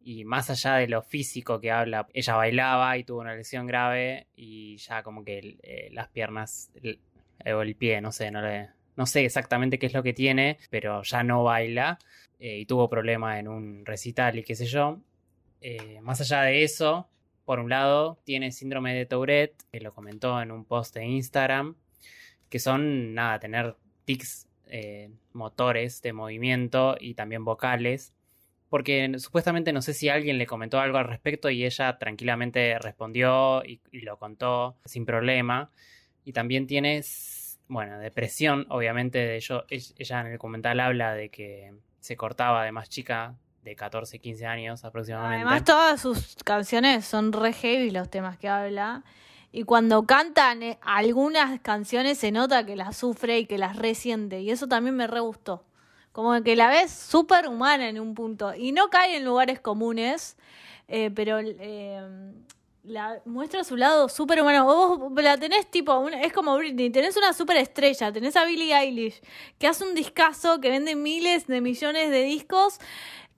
[0.00, 4.28] Y más allá de lo físico que habla, ella bailaba y tuvo una lesión grave
[4.36, 6.70] y ya como que eh, las piernas
[7.44, 10.58] o el pie, no sé, no le, no sé exactamente qué es lo que tiene,
[10.70, 12.00] pero ya no baila
[12.40, 14.98] eh, y tuvo problema en un recital y qué sé yo.
[15.60, 17.08] Eh, más allá de eso,
[17.44, 21.76] por un lado, tiene síndrome de Tourette, que lo comentó en un post de Instagram,
[22.48, 28.12] que son, nada, tener tics eh, motores de movimiento y también vocales.
[28.68, 33.64] Porque supuestamente no sé si alguien le comentó algo al respecto y ella tranquilamente respondió
[33.64, 35.70] y, y lo contó sin problema.
[36.24, 37.02] Y también tiene
[37.68, 42.88] bueno, depresión, obviamente, ello, ella en el documental habla de que se cortaba de más
[42.88, 45.44] chica, de 14, 15 años aproximadamente.
[45.44, 49.04] Además, todas sus canciones son re heavy los temas que habla.
[49.50, 54.40] Y cuando cantan eh, algunas canciones se nota que las sufre y que las resiente.
[54.40, 55.64] Y eso también me re gustó.
[56.12, 58.54] Como que la ves súper humana en un punto.
[58.54, 60.36] Y no cae en lugares comunes.
[60.88, 62.00] Eh, pero eh,
[62.88, 64.64] la muestra su lado súper humano.
[64.64, 69.20] Vos la tenés tipo, es como Britney, tenés una súper estrella, tenés a Billie Eilish,
[69.58, 72.78] que hace un discazo, que vende miles de millones de discos,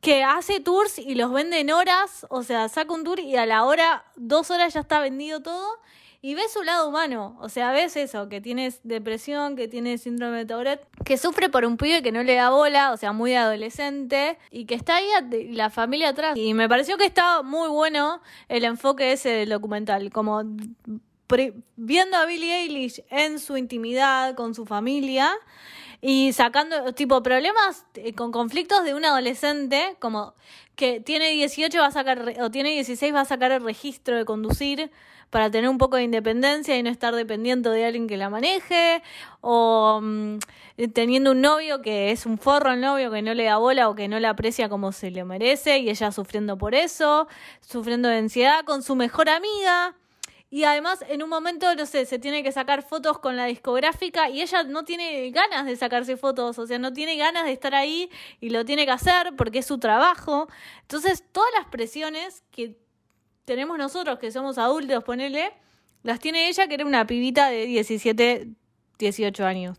[0.00, 3.44] que hace tours y los vende en horas, o sea, saca un tour y a
[3.44, 5.78] la hora, dos horas ya está vendido todo
[6.22, 7.36] y ves su lado humano.
[7.40, 11.64] O sea, ves eso, que tienes depresión, que tienes síndrome de Tourette, que sufre por
[11.64, 15.08] un pibe que no le da bola, o sea, muy adolescente, y que está ahí
[15.52, 16.36] la familia atrás.
[16.36, 20.42] Y me pareció que estaba muy bueno el enfoque ese del documental, como
[21.76, 25.30] viendo a Billie Eilish en su intimidad, con su familia.
[26.02, 30.34] y sacando, tipo, problemas eh, con conflictos de un adolescente, como
[30.74, 34.24] que tiene 18 va a sacar, o tiene 16 va a sacar el registro de
[34.24, 34.90] conducir
[35.30, 39.02] para tener un poco de independencia y no estar dependiendo de alguien que la maneje,
[39.40, 40.38] o mm,
[40.92, 43.94] teniendo un novio que es un forro el novio que no le da bola o
[43.94, 47.28] que no la aprecia como se le merece y ella sufriendo por eso,
[47.60, 49.94] sufriendo de ansiedad con su mejor amiga.
[50.52, 54.28] Y además, en un momento, no sé, se tiene que sacar fotos con la discográfica
[54.28, 57.72] y ella no tiene ganas de sacarse fotos, o sea, no tiene ganas de estar
[57.72, 58.10] ahí
[58.40, 60.48] y lo tiene que hacer porque es su trabajo.
[60.82, 62.76] Entonces, todas las presiones que
[63.50, 65.50] tenemos nosotros, que somos adultos, ponele,
[66.04, 68.46] las tiene ella, que era una pibita de 17,
[68.96, 69.76] 18 años.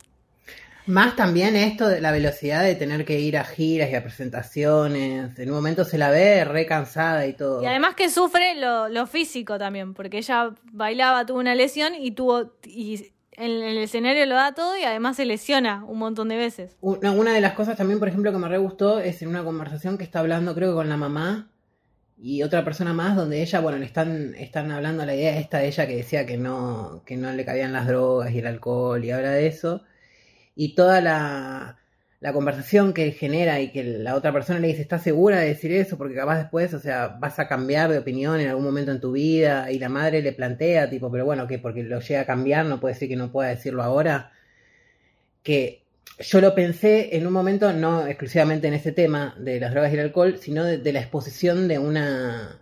[0.88, 5.40] Más también esto de la velocidad de tener que ir a giras y a presentaciones.
[5.40, 7.64] En un momento se la ve re cansada y todo.
[7.64, 12.52] Y además que sufre lo, físico también, porque ella bailaba, tuvo una lesión y tuvo.
[12.66, 16.76] Y en el escenario lo da todo y además se lesiona un montón de veces.
[16.82, 19.46] Una, una de las cosas también, por ejemplo, que me re gustó es en una
[19.46, 21.51] conversación que está hablando, creo que con la mamá
[22.22, 25.68] y otra persona más, donde ella, bueno, le están, están hablando la idea esta de
[25.68, 29.12] ella que decía que no, que no le cabían las drogas y el alcohol y
[29.12, 29.84] habla de eso
[30.56, 31.78] y toda la,
[32.34, 35.98] conversación que genera y que la otra persona le dice, ¿estás segura de decir eso?
[35.98, 39.12] Porque capaz después, o sea, vas a cambiar de opinión en algún momento en tu
[39.14, 42.66] vida y la madre le plantea, tipo, pero bueno, que porque lo llega a cambiar
[42.68, 44.32] no puede decir que no pueda decirlo ahora.
[45.44, 45.81] Que
[46.22, 49.96] yo lo pensé en un momento, no exclusivamente en ese tema de las drogas y
[49.96, 52.58] el alcohol, sino de, la exposición de una...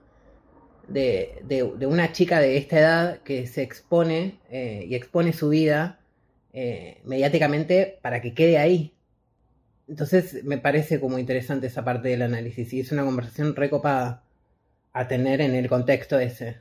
[0.87, 5.99] De, de, una chica de esta edad que se expone eh, y expone su vida
[6.51, 8.95] eh, mediáticamente para que quede ahí.
[9.87, 14.23] Entonces me parece como interesante esa parte del análisis y es una conversación recopada
[14.93, 16.57] a tener en el contexto ese.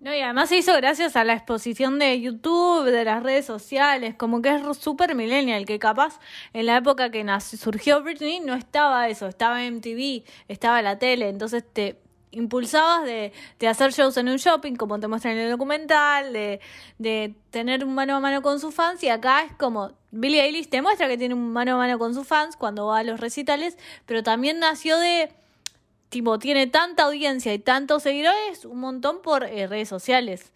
[0.00, 4.14] No, y además se hizo gracias a la exposición de YouTube, de las redes sociales,
[4.14, 6.18] como que es súper millennial, que capaz
[6.54, 11.28] en la época que nació, surgió Britney no estaba eso, estaba MTV, estaba la tele,
[11.28, 11.98] entonces te,
[12.30, 16.60] impulsabas de, de, hacer shows en un shopping, como te muestran en el documental, de,
[16.98, 20.68] de tener un mano a mano con sus fans, y acá es como Billie Eilish
[20.68, 23.20] te muestra que tiene un mano a mano con sus fans cuando va a los
[23.20, 23.76] recitales,
[24.06, 25.30] pero también nació de,
[26.10, 30.52] tipo, tiene tanta audiencia y tantos seguidores, un montón por eh, redes sociales.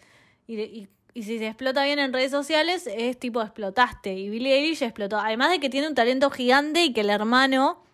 [0.47, 4.13] Y, y, y, si se explota bien en redes sociales, es tipo, explotaste.
[4.13, 5.19] Y Billie Eilish explotó.
[5.19, 7.85] Además de que tiene un talento gigante y que el hermano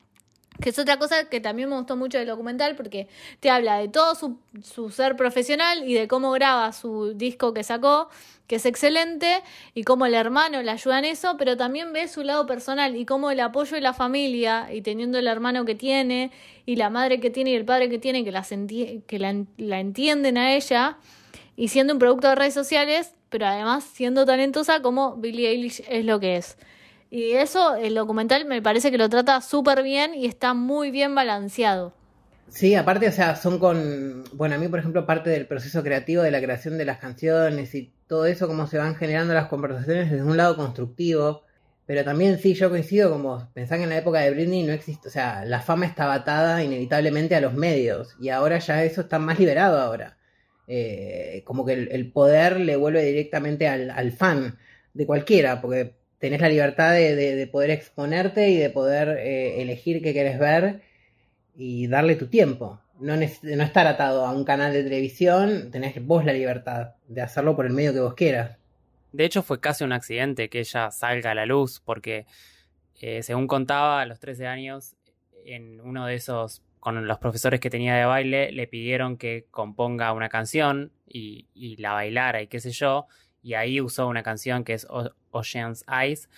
[0.61, 3.09] que es otra cosa que también me gustó mucho del documental porque
[3.41, 7.65] te habla de todo su, su, ser profesional y de cómo graba su disco que
[7.65, 8.11] sacó,
[8.51, 9.45] que es excelente,
[9.75, 13.07] y cómo el hermano le ayuda en eso, pero también ve su lado personal y
[13.07, 16.33] cómo el apoyo de la familia, y teniendo el hermano que tiene,
[16.67, 20.37] y la madre que tiene y el padre que tiene, que, que la, la entienden
[20.37, 20.99] a ella,
[21.55, 26.05] y siendo un producto de redes sociales, pero además siendo talentosa como Billie Eilish es
[26.05, 26.59] lo que es.
[27.09, 31.15] Y eso, el documental me parece que lo trata súper bien y está muy bien
[31.15, 31.93] balanceado.
[32.51, 36.23] Sí, aparte, o sea, son con, bueno, a mí, por ejemplo, parte del proceso creativo
[36.23, 40.11] de la creación de las canciones y todo eso, cómo se van generando las conversaciones
[40.11, 41.45] desde un lado constructivo,
[41.87, 45.09] pero también sí, yo coincido como pensar que en la época de Britney no existe,
[45.09, 49.19] o sea, la fama estaba atada inevitablemente a los medios y ahora ya eso está
[49.19, 50.19] más liberado ahora.
[50.67, 54.59] Eh, como que el, poder le vuelve directamente al, al fan
[54.95, 60.13] de cualquiera, porque tenés la libertad de, poder exponerte y de poder eh, elegir qué
[60.15, 60.83] querés ver
[61.61, 62.81] y darle tu tiempo.
[62.99, 63.23] No, no
[63.63, 67.73] estar atado a un canal de televisión, tenés vos la libertad de hacerlo por el
[67.73, 68.57] medio que vos quieras.
[69.13, 72.27] De hecho, fue casi un accidente que ella salga a la luz, porque
[73.01, 74.97] eh, según contaba, a los 13 años,
[75.45, 80.13] en uno de esos, con los profesores que tenía de baile, le pidieron que componga
[80.13, 83.07] una canción y, y la bailara y qué sé yo,
[83.43, 84.87] y ahí usó una canción que es
[85.31, 86.29] Ocean's Eyes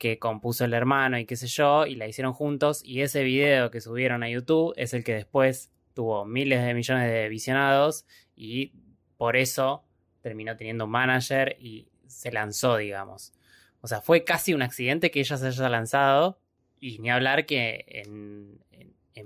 [0.00, 3.70] que compuso el hermano y qué sé yo, y la hicieron juntos, y ese video
[3.70, 8.72] que subieron a YouTube es el que después tuvo miles de millones de visionados, y
[9.18, 9.84] por eso
[10.22, 13.34] terminó teniendo un manager y se lanzó, digamos.
[13.82, 16.40] O sea, fue casi un accidente que ella se haya lanzado,
[16.80, 18.58] y ni hablar que en,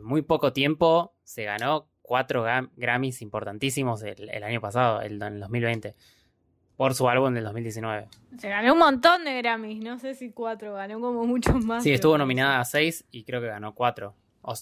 [0.02, 2.44] muy poco tiempo se ganó cuatro
[2.76, 5.94] Grammys importantísimos el, año pasado, el, en el 2020
[6.76, 8.08] por su álbum del 2019.
[8.38, 11.82] Se ganó un montón de Grammys, no sé si cuatro, ganó como muchos más.
[11.82, 14.14] Sí, estuvo nominada a seis y creo que ganó cuatro.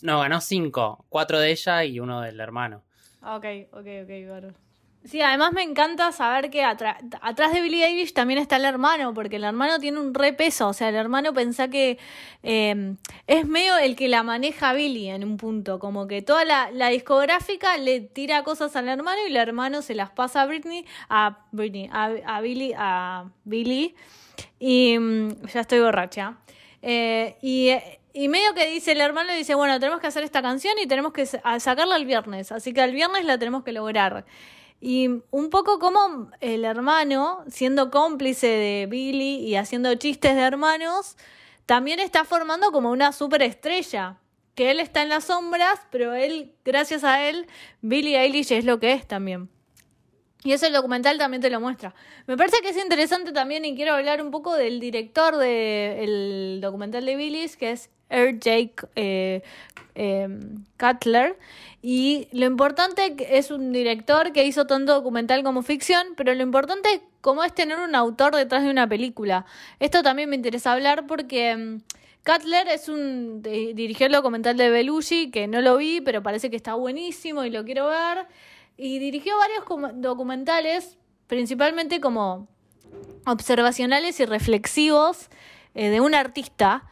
[0.03, 2.83] no, ganó cinco, cuatro de ella y uno del hermano.
[3.23, 4.49] Ok, ok, ok, claro.
[5.05, 9.35] Sí, además me encanta saber que atrás de Billie Eilish también está el hermano, porque
[9.37, 11.99] el hermano tiene un repeso, o sea, el hermano pensá que
[12.45, 12.97] em,
[13.27, 17.77] es medio el que la maneja Billie en un punto, como que toda la, discográfica
[17.79, 21.91] le tira cosas al hermano y el hermano se las pasa a Britney, a Britney,
[21.93, 23.97] a, Billie, a Billie,
[24.61, 26.37] y mm, ya estoy borracha.
[26.81, 27.71] Eh, y,
[28.13, 31.13] y medio que dice el hermano, dice, bueno, tenemos que hacer esta canción y tenemos
[31.13, 34.25] que sa- a sacarla el viernes, así que el viernes la tenemos que lograr.
[34.85, 41.17] Y un poco como el hermano, siendo cómplice de Billy y haciendo chistes de hermanos,
[41.67, 44.19] también está formando como una superestrella.
[44.57, 47.47] Que él está en las sombras, pero él, gracias a él,
[47.81, 49.49] Billy Eilish es lo que es también.
[50.43, 51.95] Y eso el documental también te lo muestra.
[52.27, 57.07] Me parece que es interesante también y quiero hablar un poco del director del documental
[57.07, 58.87] de Billy's, que es R.J.
[58.95, 59.43] eh,
[59.95, 60.29] eh,
[60.79, 61.39] Cutler.
[61.83, 67.03] Y lo importante es un director que hizo tanto documental como ficción, pero lo importante
[67.21, 69.47] como es tener un autor detrás de una película.
[69.81, 71.81] Esto también me interesa hablar porque mm,
[72.25, 76.57] Cutler es un dirigió el documental de Belushi, que no lo vi, pero parece que
[76.57, 78.27] está buenísimo y lo quiero ver.
[78.77, 82.49] Y dirigió varios documentales, principalmente como
[83.27, 85.29] observacionales y reflexivos
[85.75, 86.85] eh, de un artista.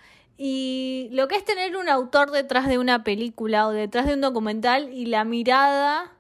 [0.43, 4.23] Y lo que es tener un autor detrás de una película o detrás de un
[4.23, 6.15] documental y la mirada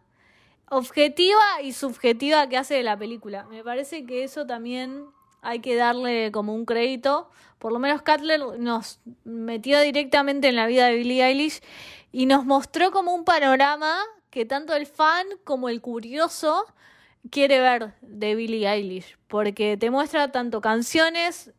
[0.68, 3.44] objetiva y subjetiva que hace de la película.
[3.44, 5.06] Me parece que eso también
[5.40, 7.30] hay que darle como un crédito.
[7.58, 11.62] Por lo menos Cutler nos metió directamente en la vida de Billie Eilish
[12.12, 13.96] y nos mostró como un panorama
[14.28, 16.66] que tanto el fan como el curioso
[17.30, 21.52] quiere ver de Billie Eilish, porque te muestra tanto canciones.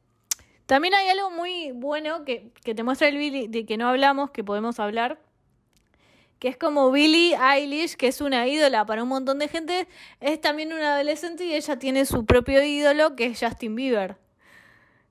[0.72, 4.32] También hay algo muy bueno que, que te muestra el Billie, de que no hablamos,
[4.32, 5.20] que podemos hablar,
[6.40, 9.86] que es como Billie Eilish, que es una ídola para un montón de gente,
[10.22, 14.16] es también una adolescente y ella tiene su propio ídolo, que es Justin Bieber.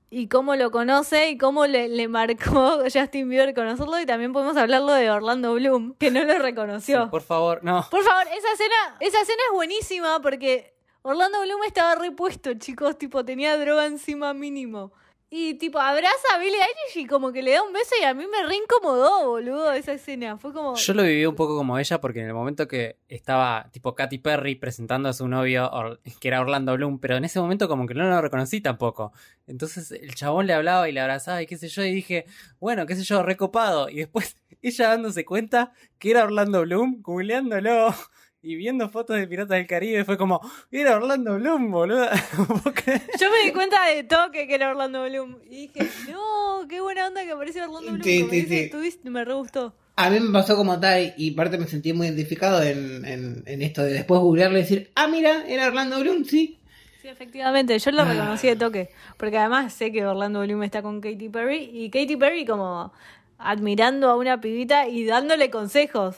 [0.09, 4.01] Y cómo lo conoce y cómo le, le marcó Justin Bieber conocerlo.
[4.01, 7.11] Y también podemos hablarlo de Orlando Bloom, que no lo reconoció.
[7.11, 7.85] Por favor, no.
[7.91, 13.23] Por favor, esa escena, esa escena es buenísima porque Orlando Bloom estaba repuesto, chicos, tipo,
[13.23, 14.91] tenía droga encima mínimo.
[15.33, 18.13] Y tipo, abraza a Billie Eilish y como que le da un beso y a
[18.13, 20.37] mí me re incomodó, boludo, esa escena.
[20.37, 20.75] Fue como...
[20.75, 24.17] Yo lo viví un poco como ella porque en el momento que estaba tipo Katy
[24.17, 25.71] Perry presentando a su novio,
[26.19, 29.13] que era Orlando Bloom, pero en ese momento como que no lo reconocí tampoco.
[29.47, 32.25] Entonces el chabón le hablaba y le abrazaba y qué sé yo y dije,
[32.59, 33.87] bueno, qué sé yo, recopado.
[33.87, 37.95] Y después ella dándose cuenta que era Orlando Bloom, googleándolo
[38.43, 42.07] y viendo fotos de Piratas del Caribe, fue como, era Orlando Bloom, boludo.
[43.19, 45.37] Yo me di cuenta de toque que era Orlando Bloom.
[45.49, 48.03] Y dije, no, qué buena onda que apareció Orlando Bloom.
[48.03, 48.71] Sí, Como sí, dice,
[49.03, 49.09] sí.
[49.09, 49.73] me re gustó.
[49.97, 53.61] A mí me pasó como tal y parte me sentí muy identificado en, en, en
[53.61, 56.57] esto de después googlearle y decir, ah, mira, era Orlando Bloom, sí.
[57.01, 58.05] Sí, efectivamente, yo lo Ah.
[58.05, 58.89] reconocí de toque.
[59.17, 62.91] Porque además sé que Orlando Bloom está con Katy Perry y Katy Perry como
[63.37, 66.15] admirando a una pibita y dándole consejos.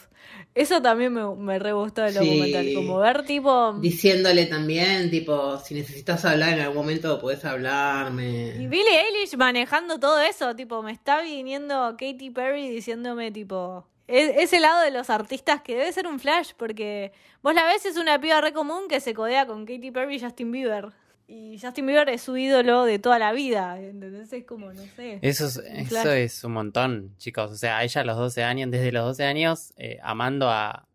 [0.55, 2.19] Eso también me, me re gustó del Sí.
[2.19, 2.73] documental.
[2.75, 3.73] Como ver tipo...
[3.79, 8.51] Diciéndole también, tipo, si necesitas hablar en algún momento, podés Y hablarme.
[8.67, 14.59] Billie Eilish manejando todo eso, tipo, me está viniendo Katy Perry diciéndome, tipo, e- ese
[14.59, 18.21] lado de los artistas que debe ser un flash, porque vos la ves es una
[18.21, 20.89] piba re común que se codea con Katy Perry y Justin Bieber.
[21.28, 24.32] Y Justin Bieber es su ídolo de toda la vida, ¿entendés?
[24.34, 25.19] Es como, no sé.
[25.21, 27.51] Eso es, eso es un montón, chicos.
[27.51, 30.88] O sea, ella a los 12 años, desde los 12 años, eh, amando a,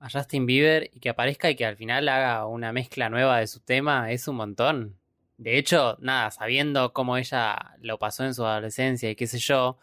[0.00, 3.46] a Justin Bieber y que aparezca y que al final haga una mezcla nueva de
[3.46, 4.96] su tema, es un montón.
[5.38, 9.78] De hecho, nada, sabiendo cómo ella lo pasó en su adolescencia y qué sé yo,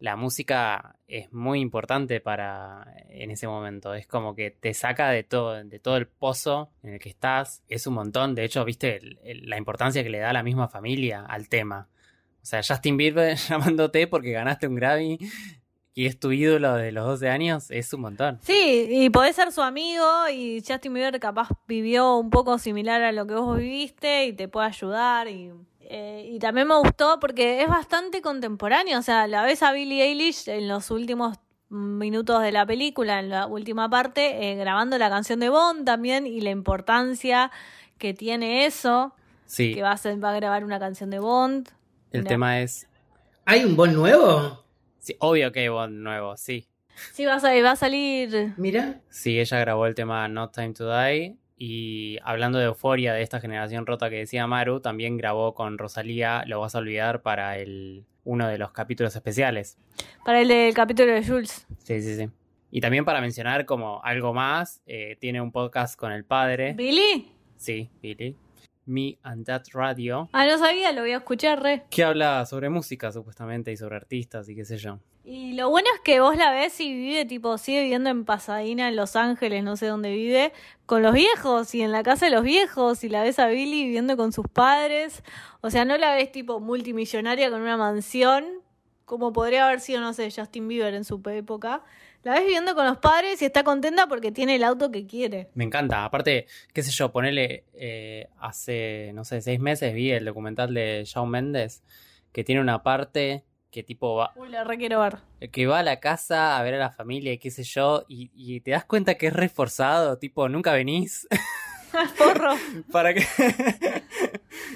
[0.00, 3.94] la música es muy importante para en ese momento.
[3.94, 7.62] Es como que te saca de todo, de todo el pozo en el que estás.
[7.68, 8.34] Es un montón.
[8.34, 11.88] De hecho, viste la importancia que le da la misma familia al tema.
[12.42, 15.18] O sea, Justin Bieber llamándote porque ganaste un Grammy
[15.92, 18.38] y es tu ídolo de los 12 años, es un montón.
[18.42, 23.12] Sí, y podés ser su amigo y Justin Bieber capaz vivió un poco similar a
[23.12, 25.52] lo que vos viviste y te puede ayudar y,
[25.92, 30.04] eh, y también me gustó porque es bastante contemporáneo, o sea, la ves a Billie
[30.04, 31.36] Eilish en los últimos
[31.68, 36.26] minutos de la película, en la última parte, eh, grabando la canción de Bond también
[36.26, 37.50] y la importancia
[37.98, 39.14] que tiene eso,
[39.46, 41.68] Sí, que va a, ser- va a grabar una canción de Bond.
[42.12, 42.86] el tema es...
[43.44, 44.64] ¿Hay un Bond nuevo?
[44.98, 46.68] Sí, obvio que hay Bond nuevo, sí.
[47.12, 48.52] Sí, va a, sal- va a salir...
[48.56, 49.00] Mira.
[49.08, 51.36] Sí, ella grabó el tema No Time to Die.
[51.62, 56.42] Y hablando de euforia de esta generación rota que decía Maru, también grabó con Rosalía
[56.46, 59.76] Lo vas a olvidar para el uno de los capítulos especiales.
[60.24, 61.66] Para el del capítulo de Jules.
[61.76, 62.30] Sí, sí, sí.
[62.70, 66.72] Y también para mencionar como algo más, eh, tiene un podcast con el padre.
[66.72, 67.30] ¿Billy?
[67.58, 68.34] Sí, Billy.
[68.86, 70.30] Me and That Radio.
[70.32, 71.84] Ah, no sabía, lo voy a escuchar, re.
[71.90, 74.98] Que habla sobre música, supuestamente, y sobre artistas y qué sé yo.
[75.22, 78.88] Y lo bueno es que vos la ves y vive, tipo, sigue viviendo en Pasadena,
[78.88, 80.52] en Los Ángeles, no sé dónde vive,
[80.86, 83.04] con los viejos y en la casa de los viejos.
[83.04, 85.22] Y la ves a Billy viviendo con sus padres.
[85.60, 88.46] O sea, no la ves, tipo, multimillonaria con una mansión,
[89.04, 91.84] como podría haber sido, no sé, Justin Bieber en su época.
[92.22, 95.50] La ves viviendo con los padres y está contenta porque tiene el auto que quiere.
[95.54, 96.04] Me encanta.
[96.04, 101.04] Aparte, qué sé yo, ponele eh, hace, no sé, seis meses vi el documental de
[101.06, 101.82] Shawn Mendes
[102.32, 105.18] que tiene una parte que tipo va, Uy, la ver.
[105.50, 108.30] que va a la casa a ver a la familia y qué sé yo, y,
[108.34, 111.26] y te das cuenta que es reforzado, tipo, nunca venís.
[112.18, 112.54] Porro.
[112.92, 113.24] ¿Para qué?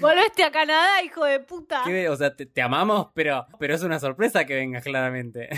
[0.00, 1.82] Volveste a Canadá, hijo de puta.
[1.84, 2.08] ¿Qué?
[2.08, 5.48] O sea, te, te amamos, pero, pero es una sorpresa que vengas, claramente.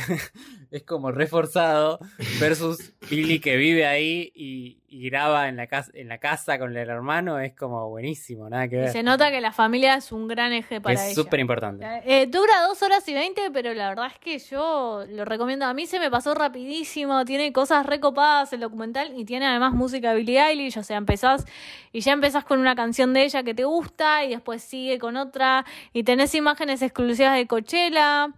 [0.71, 1.99] Es como reforzado
[2.41, 6.77] versus Billy que vive ahí y, y graba en la, casa, en la casa con
[6.77, 7.39] el hermano.
[7.39, 8.89] Es como buenísimo, nada que Y ver.
[8.91, 11.87] se nota que la familia es un gran eje para es súper importante.
[12.05, 15.67] Eh, dura dos horas y veinte, pero la verdad es que yo lo recomiendo.
[15.67, 20.11] A mí se me pasó rapidísimo, tiene cosas recopadas el documental y tiene además música
[20.11, 21.45] de Billie Eilish, o sea, empezás
[21.93, 25.17] y ya empezás con una canción de ella que te gusta y después sigue con
[25.17, 28.31] otra y tenés imágenes exclusivas de Coachella.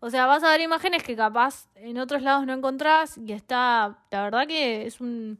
[0.00, 3.98] O sea, vas a ver imágenes que capaz en otros lados no encontrás y está,
[4.10, 5.38] la verdad que es un...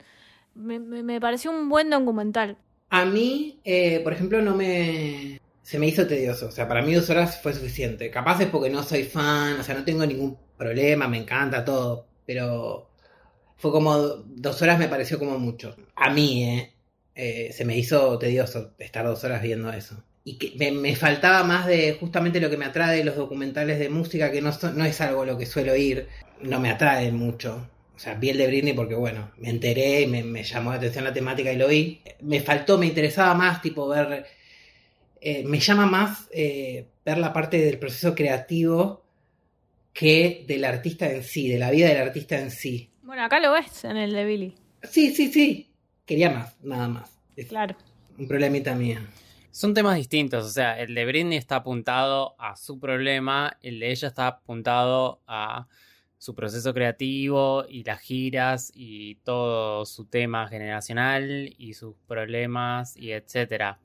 [0.55, 2.59] Me, me- pareció un buen documental.
[2.91, 5.41] A mí, eh, por ejemplo, no me...
[5.63, 6.47] Se me hizo tedioso.
[6.49, 8.11] O sea, para mí dos horas fue suficiente.
[8.11, 12.07] Capaz es porque no soy fan, o sea, no tengo ningún problema, me encanta todo.
[12.27, 12.91] Pero
[13.57, 13.99] fue como...
[13.99, 15.77] Dos horas me pareció como mucho.
[15.97, 16.75] A mí, ¿eh?
[17.15, 20.03] Eh, se me hizo tedioso estar dos horas viendo eso.
[20.31, 23.79] Y que me, me faltaba más de justamente lo que me atrae de los documentales
[23.79, 26.07] de música, que no, no es algo lo que suelo ir.
[26.43, 27.69] No me atrae mucho.
[27.97, 30.77] O sea, vi el de Britney porque, bueno, me enteré y me, me llamó la
[30.77, 32.01] atención la temática y lo vi.
[32.21, 34.25] Me faltó, me interesaba más, tipo, ver.
[35.21, 39.03] eh, me llama más eh, ver la parte del proceso creativo
[39.93, 42.91] que del artista en sí, de la vida del artista en sí.
[43.03, 44.55] Bueno, acá lo ves en el de Billy,
[44.85, 45.69] Sí, sí, sí.
[46.07, 47.11] Quería más, nada más.
[47.37, 47.77] Es claro.
[48.19, 49.01] un problemita mío.
[49.53, 53.91] Son temas distintos, o sea, el de Britney está apuntado a su problema, el de
[53.91, 55.67] ella está apuntado a
[56.19, 63.11] su proceso creativo y las giras y todo su tema generacional y sus problemas y
[63.11, 63.81] etcétera.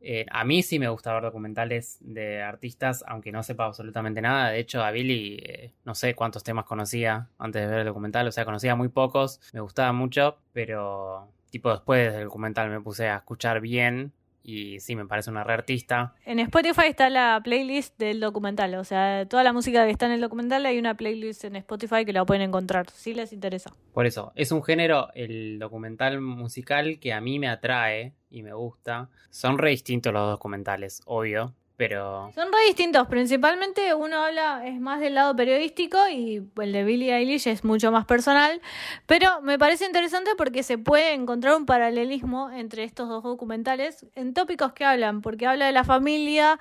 [0.00, 4.50] Eh, a mí sí me gusta ver documentales de artistas, aunque no sepa absolutamente nada.
[4.50, 8.28] De hecho, a Billy eh, no sé cuántos temas conocía antes de ver el documental,
[8.28, 13.08] o sea, conocía muy pocos, me gustaba mucho, pero tipo después del documental me puse
[13.08, 14.12] a escuchar bien
[14.44, 16.14] y sí, me parece una re artista.
[16.26, 20.12] En Spotify está la playlist del documental, o sea, toda la música que está en
[20.12, 23.72] el documental hay una playlist en Spotify que la pueden encontrar, si les interesa.
[23.94, 28.52] Por eso, es un género, el documental musical, que a mí me atrae y me
[28.52, 29.08] gusta.
[29.30, 35.00] Son re distintos los documentales, obvio, pero Son re distintos, principalmente uno habla, es más
[35.00, 38.60] del lado periodístico y el de Billie Eilish es mucho más personal,
[39.06, 44.34] pero me parece interesante porque se puede encontrar un paralelismo entre estos dos documentales en
[44.34, 46.60] tópicos que hablan, porque habla de la familia,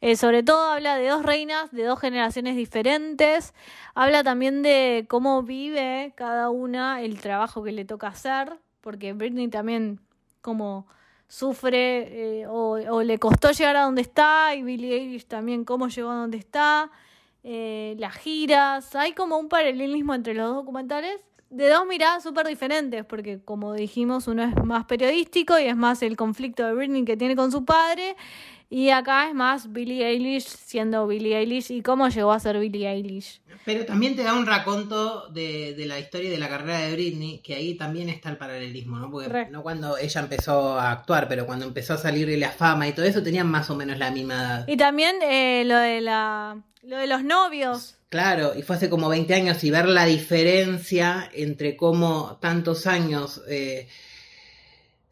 [0.00, 3.52] eh, sobre todo habla de dos reinas, de dos generaciones diferentes,
[3.94, 9.48] habla también de cómo vive cada una el trabajo que le toca hacer, porque Britney
[9.48, 10.00] también
[10.40, 10.86] como
[11.28, 16.10] sufre eh, o, le costó llegar a donde está y Billie Eilish también cómo llegó
[16.10, 16.90] a donde está,
[17.42, 21.20] eh, las giras, hay como un paralelismo entre los dos documentales
[21.50, 26.02] de dos miradas súper diferentes, porque como dijimos, uno es más periodístico y es más
[26.02, 28.16] el conflicto de Britney que tiene con su padre,
[28.74, 32.90] y acá es más Billie Eilish siendo Billie Eilish y cómo llegó a ser Billie
[32.90, 33.40] Eilish.
[33.64, 36.92] Pero también te da un raconto de, de la historia y de la carrera de
[36.92, 39.12] Britney, que ahí también está el paralelismo, ¿no?
[39.12, 39.48] Porque Re.
[39.48, 42.92] no cuando ella empezó a actuar, pero cuando empezó a salir de la fama y
[42.92, 44.64] todo eso, tenían más o menos la misma edad.
[44.66, 47.94] Y también eh, lo de la lo de los novios.
[48.08, 53.40] Claro, y fue hace como 20 años y ver la diferencia entre cómo tantos años,
[53.48, 53.88] eh,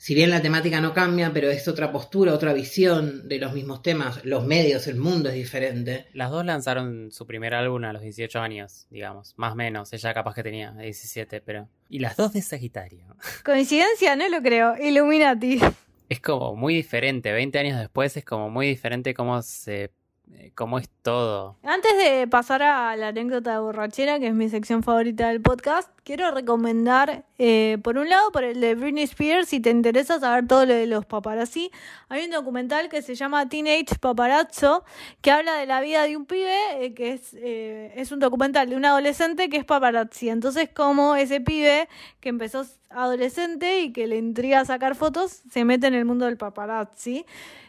[0.02, 3.82] si bien la temática no cambia, pero es otra postura, otra visión de los mismos
[3.82, 6.06] temas, los medios, el mundo es diferente.
[6.12, 9.92] las dos lanzaron su primer álbum a los 18 años, digamos, más o menos.
[9.92, 11.68] Ella capaz que tenía 17, pero...
[11.88, 13.14] Y las dos de Sagitario.
[13.44, 14.74] Coincidencia, no lo creo.
[14.76, 15.60] Illuminati.
[16.08, 19.92] Es como muy diferente, 20 años después es como muy diferente cómo se...
[20.38, 21.56] eh, cómo es todo.
[21.62, 25.90] Antes de pasar a la anécdota de borrachera, que es mi sección favorita del podcast,
[26.04, 30.46] quiero recomendar, eh, por un lado, por el de Britney Spears, si te interesa saber
[30.46, 31.70] todo lo de los paparazzi,
[32.08, 34.84] hay un documental que se llama Teenage Paparazzo,
[35.20, 38.68] que habla de la vida de un pibe, eh, que es, eh, es un documental
[38.68, 40.28] de un adolescente que es paparazzi.
[40.28, 41.88] Entonces, como ese pibe
[42.20, 46.36] que empezó adolescente y que le intriga sacar fotos, se mete en el mundo del
[46.36, 47.24] paparazzi.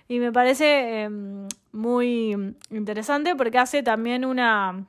[0.07, 1.09] Y me parece eh,
[1.71, 4.85] muy interesante porque hace también una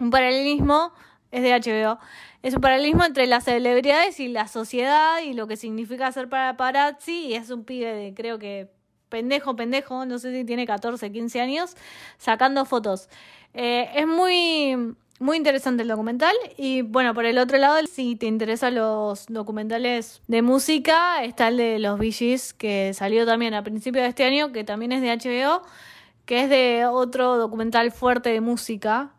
[0.00, 0.92] un paralelismo,
[1.30, 1.98] es de HBO,
[2.42, 7.26] es un paralelismo entre las celebridades y la sociedad y lo que significa ser paparazzi
[7.26, 8.70] y es un pibe de creo que
[9.08, 11.76] pendejo, pendejo, no sé si tiene 14, 15 años,
[12.18, 13.08] sacando fotos.
[13.52, 16.34] Eh, es muy Muy interesante el documental.
[16.56, 21.56] Y bueno, por el otro lado, si te interesan los documentales de música, está el
[21.56, 25.16] de los Gees, que salió también a principios de este año, que también es de
[25.16, 25.62] HBO,
[26.26, 29.12] que es de otro documental fuerte de música,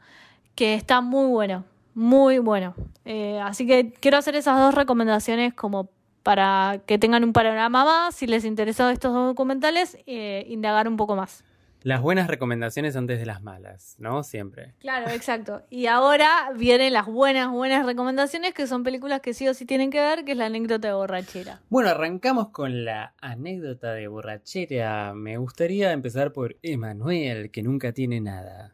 [0.55, 2.75] que está muy bueno, muy bueno.
[3.05, 5.89] Eh, así que quiero hacer esas dos recomendaciones como
[6.23, 11.15] para que tengan un panorama más, si les interesan estos documentales, eh, indagar un poco
[11.15, 11.43] más.
[11.85, 14.23] Las buenas recomendaciones antes de las malas, ¿no?
[14.23, 14.73] Siempre.
[14.79, 15.61] Claro, exacto.
[15.69, 19.91] Y ahora vienen las buenas, buenas recomendaciones, que son películas que sí o sí tienen
[19.91, 21.61] que ver, que es la anécdota de borrachera.
[21.69, 25.13] Bueno, arrancamos con la anécdota de borrachera.
[25.13, 28.73] Me gustaría empezar por Emanuel, que nunca tiene nada.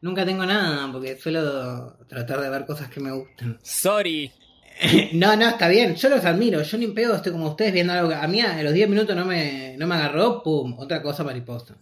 [0.00, 3.58] Nunca tengo nada, porque suelo tratar de ver cosas que me gustan.
[3.62, 4.32] Sorry.
[5.12, 8.08] No, no, está bien, yo los admiro, yo ni pedo estoy como ustedes viendo algo
[8.08, 11.22] que a mí a los 10 minutos no me, no me agarró, pum, otra cosa
[11.22, 11.76] mariposa.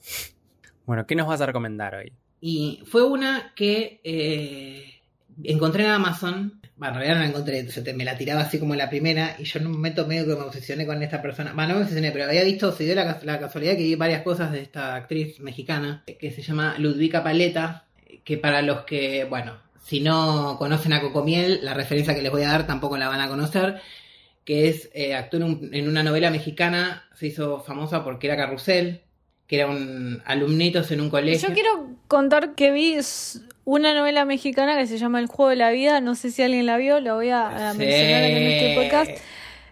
[0.89, 2.15] Bueno, ¿qué nos vas a recomendar hoy?
[2.41, 5.03] Y fue una que eh,
[5.45, 6.63] encontré en Amazon.
[6.79, 9.37] Bueno, en realidad no la encontré, me la tiraba así como la primera.
[9.39, 11.53] Y yo en un momento medio que me obsesioné con esta persona.
[11.53, 14.51] Bueno, no me obsesioné, pero había visto, se dio la casualidad que vi varias cosas
[14.51, 17.85] de esta actriz mexicana que se llama Ludvika Paleta.
[18.25, 22.45] Que para los que, bueno, si no conocen a Cocomiel, la referencia que les voy
[22.45, 23.83] a dar tampoco la van a conocer.
[24.47, 28.37] Que es, eh, actuó en, un- en una novela mexicana, se hizo famosa porque era
[28.39, 29.03] Carrusel,
[29.49, 31.49] que era un alumnitos en un colegio.
[31.49, 32.97] Yo quiero contar que vi
[33.65, 36.01] una novela mexicana que se llama El juego de la vida.
[36.01, 37.79] No sé si alguien la vio, la voy a, a Sí.
[37.79, 39.11] mencionar en este podcast.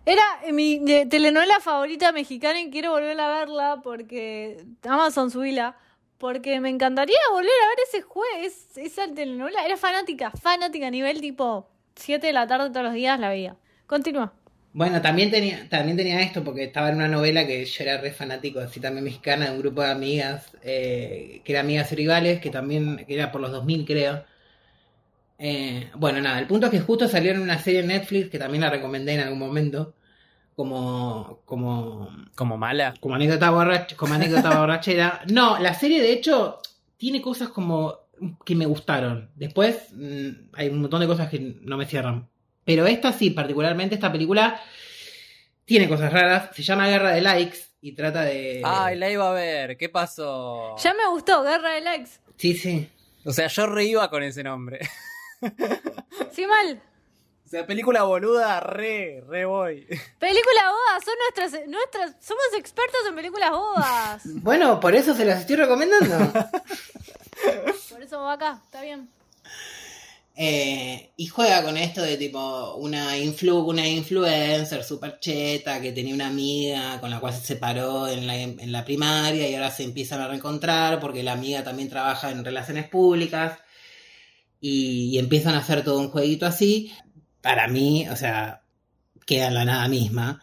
[0.07, 0.22] Era
[0.53, 5.77] mi de- telenovela favorita mexicana y quiero volver a verla porque Amazon subila.
[6.18, 9.64] Porque me encantaría volver a ver ese juego, es- esa telenovela.
[9.66, 13.57] Era fanática, fanática a nivel tipo 7 de la tarde todos los días la veía.
[13.87, 14.33] Continúa.
[14.77, 18.12] Bueno, también tenía, también tenía esto porque estaba en una novela que yo era re
[18.12, 22.41] fanático, así también mexicana, de un grupo de amigas, eh, que era amigas y rivales,
[22.41, 24.24] que también, que era por los 2000 creo.
[25.39, 28.39] Eh, bueno, nada, el punto es que justo salió en una serie en Netflix, que
[28.39, 29.95] también la recomendé en algún momento,
[30.57, 32.95] como, como, ¿Como mala?
[33.01, 35.22] como anécdota, borrach- como anécdota borrachera.
[35.31, 36.61] No, la serie de hecho
[36.99, 38.01] tiene cosas como
[38.45, 39.31] que me gustaron.
[39.37, 42.29] Después mm, hay un montón de cosas que no me cierran.
[42.67, 44.61] Pero esta sí, particularmente esta película
[45.64, 46.51] tiene cosas raras.
[46.55, 48.61] Se llama Guerra de Likes y trata de...
[48.64, 49.77] Ay, la iba a ver.
[49.77, 50.77] ¿Qué pasó?
[50.77, 52.11] Ya me gustó, Guerra de Likes.
[52.37, 52.91] Sí, sí.
[53.25, 54.81] O sea, yo reiba con ese nombre.
[56.33, 56.81] Sí, mal.
[57.45, 59.87] O sea, película boluda, re, re voy.
[60.19, 64.23] Películas bodas, son nuestras, nuestras, somos expertos en películas bodas.
[64.43, 66.33] Bueno, por eso se las estoy recomendando.
[67.91, 69.09] Por eso va acá, está bien.
[70.39, 76.14] Eh, y juega con esto de tipo una, influ una influencer super cheta que tenía
[76.14, 79.84] una amiga con la cual se separó en la, en la primaria y ahora se
[79.84, 83.59] empiezan a reencontrar porque la amiga también trabaja en relaciones públicas
[84.61, 86.93] y, empiezan a hacer todo un jueguito así.
[87.41, 88.62] Para mí, o sea,
[89.24, 90.43] queda la nada misma.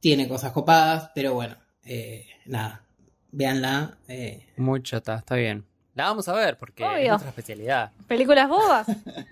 [0.00, 2.84] Tiene cosas copadas, pero bueno, eh, nada,
[3.30, 3.98] véanla.
[4.08, 5.64] eh, Muy chota, está bien.
[5.94, 7.08] La vamos a ver porque es Obvio.
[7.10, 7.92] nuestra especialidad.
[8.08, 8.86] Películas bodas.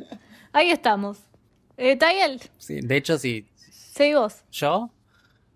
[0.52, 1.18] Ahí estamos.
[1.76, 3.46] Eh, Tayel, Sí, de hecho, sí.
[3.56, 4.42] seguí vos.
[4.52, 4.90] ¿Yo?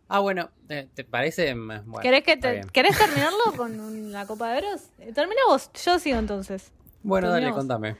[0.08, 1.54] Ah, bueno, ¿te, te parece?
[1.54, 2.68] Mm, Bueno, ¿Querés, que te- bien.
[2.70, 4.82] ¿Querés terminarlo con un- la Copa de Oros?
[4.98, 6.70] Eh, Termina vos, yo sigo entonces.
[7.02, 7.58] Bueno, dale, terminamos.
[7.66, 7.96] contame.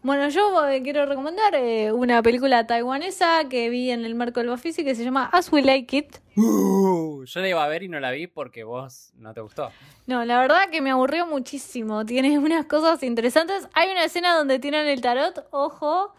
[0.00, 4.48] Bueno, yo eh, quiero recomendar eh, una película taiwanesa que vi en el marco del
[4.48, 6.16] Bafisi que se llama As We Like It.
[6.36, 9.72] Uh, yo la iba a ver y no la vi porque vos no te gustó.
[10.06, 12.06] No, la verdad que me aburrió muchísimo.
[12.06, 13.68] Tiene unas cosas interesantes.
[13.74, 16.14] Hay una escena donde tiran el tarot, ojo,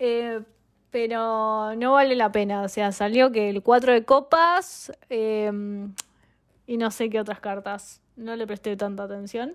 [0.00, 0.40] eh,
[0.90, 2.62] pero no vale la pena.
[2.62, 5.50] O sea, salió que el 4 de copas eh,
[6.66, 8.00] y no sé qué otras cartas.
[8.16, 9.54] No le presté tanta atención.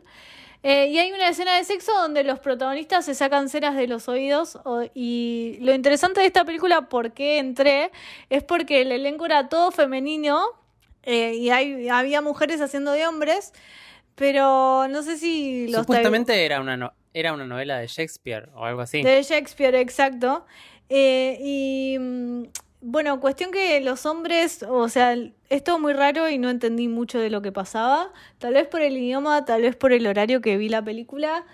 [0.69, 4.09] Eh, y hay una escena de sexo donde los protagonistas se sacan ceras de los
[4.09, 4.57] oídos.
[4.65, 7.89] o- y lo interesante de esta película, por qué entré,
[8.29, 10.45] es porque el elenco era todo femenino.
[11.03, 13.53] eh, y hay, había mujeres haciendo de hombres,
[14.15, 18.65] pero no sé si los Supuestamente era una, no- era una novela de Shakespeare o
[18.65, 19.03] algo así.
[19.03, 20.45] de Shakespeare, exacto.
[20.89, 22.43] Eh, y mm,
[22.81, 25.15] bueno, cuestión que los hombres, o sea,
[25.49, 28.11] es todo muy raro y no entendí mucho de lo que pasaba.
[28.37, 31.45] Tal vez por el idioma, tal vez por el horario que vi la película.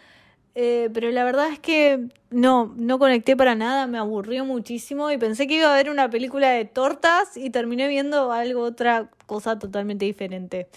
[0.56, 5.18] Eh, pero la verdad es que no, no conecté para nada, me aburrió muchísimo y
[5.18, 9.58] pensé que iba a ver una película de tortas y terminé viendo algo, otra cosa
[9.58, 10.68] totalmente diferente.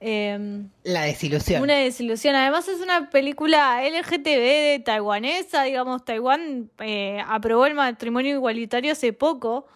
[0.00, 1.62] Em, la desilusión.
[1.62, 2.34] una desilusión.
[2.34, 9.66] Además es una película LGTB taiwanesa, digamos, Taiwán eh, aprobó el matrimonio igualitario hace poco,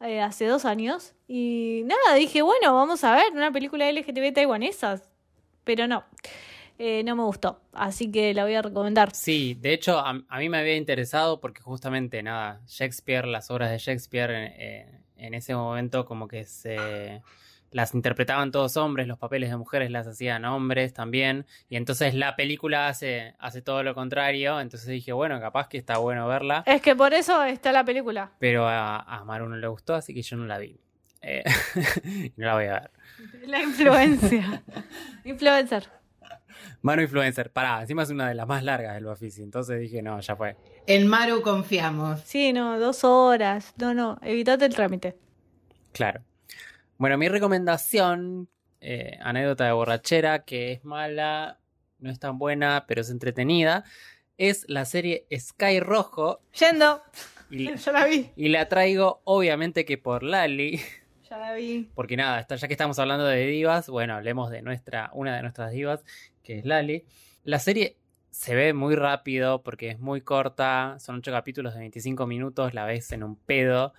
[0.00, 1.14] eh, hace dos años.
[1.26, 5.02] Y nada, dije, bueno, vamos a ver una película LGTB taiwanesa.
[5.64, 6.04] Pero no.
[6.78, 7.60] eh, no me gustó.
[7.72, 9.14] Así que la voy a recomendar.
[9.14, 13.78] Sí, de hecho a, mí me había interesado porque justamente nada, Shakespeare, las obras de
[13.78, 17.22] Shakespeare eh, en ese momento como que se
[17.74, 22.36] las interpretaban todos hombres, los papeles de mujeres las hacían hombres también, y entonces la
[22.36, 26.80] película hace, hace todo lo contrario, entonces dije, bueno, capaz que está bueno verla, Es
[26.80, 28.30] que por eso está la película.
[28.38, 30.78] pero a, a Maru no le gustó, así que yo no la vi.
[31.20, 31.42] Eh,
[32.36, 32.90] no la voy a ver.
[33.48, 34.62] La influencia.
[35.24, 35.88] Influencer.
[36.82, 40.20] Mano Influencer, pará, encima es una de las más largas del Bafisi, entonces dije, no,
[40.20, 40.56] ya fue.
[40.86, 42.20] En Maru confiamos.
[42.20, 43.74] Sí, no, dos horas.
[43.78, 45.16] No, no, evitate el trámite.
[45.92, 46.20] Claro.
[46.98, 48.48] Bueno, mi recomendación,
[48.80, 51.58] eh, anécdota de borrachera, que es mala,
[51.98, 53.84] no es tan buena, pero es entretenida,
[54.38, 56.40] es la serie Sky Rojo.
[56.58, 57.02] Yendo.
[57.50, 58.30] Y, Ya la vi.
[58.36, 60.80] y la traigo, obviamente, que por Lali.
[61.30, 61.90] Ya la vi.
[61.94, 65.40] Porque nada, está- ya que estamos hablando de divas, bueno, hablemos de nuestra, una de
[65.40, 66.04] nuestras divas,
[66.42, 67.06] que es Lali.
[67.44, 67.96] La serie
[68.30, 72.84] se ve muy rápido porque es muy corta, son ocho capítulos de 25 minutos, la
[72.84, 73.94] ves en un pedo.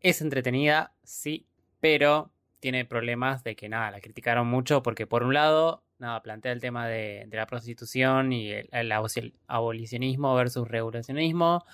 [0.00, 1.46] Es entretenida, sí,
[1.82, 2.30] pero
[2.60, 6.60] tiene problemas de que nada, la criticaron mucho porque por un lado, nada, plantea el
[6.60, 11.64] tema de, la prostitución y el, el abolici- abolicionismo versus regulacionismo.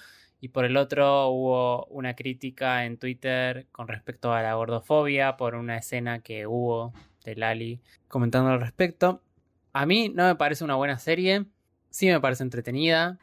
[0.41, 5.55] Y por el otro hubo una crítica en Twitter con respecto a la gordofobia por
[5.55, 6.95] una escena que hubo
[7.27, 9.21] de Lali comentando al respecto.
[9.75, 11.45] A mí no me parece una buena serie,
[11.91, 13.19] sí me parece entretenida.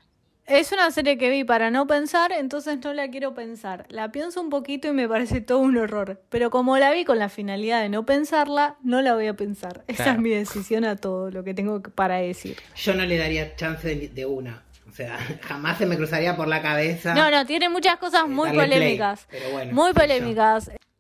[0.48, 3.86] Es una serie que vi para no pensar, entonces no la quiero pensar.
[3.90, 6.22] La pienso un poquito y me parece todo un horror.
[6.30, 9.84] Pero como la vi con la finalidad de no pensarla, no la voy a pensar.
[9.88, 10.20] Esa Claro.
[10.20, 12.58] es mi decisión a todo lo que tengo que- para decir.
[12.76, 14.62] Yo no le daría chance de, una.
[14.88, 17.16] O sea, jamás se me cruzaría por la cabeza.
[17.16, 19.28] No, no, tiene muchas cosas muy darle play, polémicas.
[19.32, 19.96] pero bueno, Muy yo.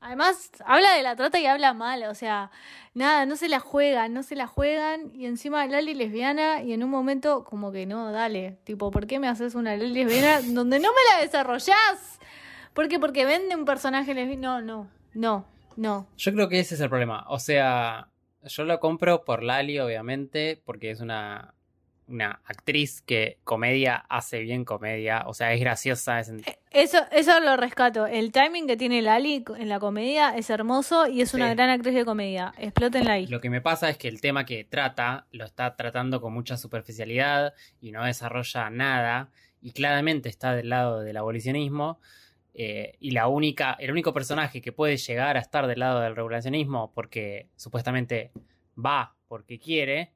[0.06, 2.52] Además, habla de la trata y habla mal, o sea,
[2.94, 5.10] nada, no se la juegan, no se la juegan.
[5.16, 9.18] Y encima Lali lesbiana, y en un momento, como que no, dale, tipo, ¿por qué
[9.18, 12.20] me haces una Lali lesbiana donde no me la desarrollás?
[12.76, 13.00] ¿Por qué?
[13.00, 14.62] Porque vende un personaje lesbiano.
[14.62, 15.46] No, no, no,
[15.76, 16.08] no.
[16.18, 17.26] Yo creo que ese es el problema.
[17.30, 18.10] O sea,
[18.44, 21.55] yo lo compro por Lali, obviamente, porque es una,
[22.08, 25.24] una actriz que comedia hace bien comedia.
[25.28, 26.20] O sea, es graciosa.
[26.20, 26.32] Es...
[26.72, 28.06] Eso, eso lo rescato.
[28.06, 31.96] El timing que tiene Lali en la comedia es hermoso y es una gran actriz
[31.96, 32.54] de comedia.
[32.58, 33.28] Explótenla ahí.
[33.28, 36.58] Lo que me pasa es que el tema que trata lo está tratando con mucha
[36.58, 39.30] superficialidad y no desarrolla nada.
[39.62, 42.00] Y claramente está del lado del abolicionismo.
[42.58, 46.16] eh, y la única, el único personaje que puede llegar a estar del lado del
[46.16, 48.32] regulacionismo porque supuestamente
[48.78, 50.14] va porque quiere,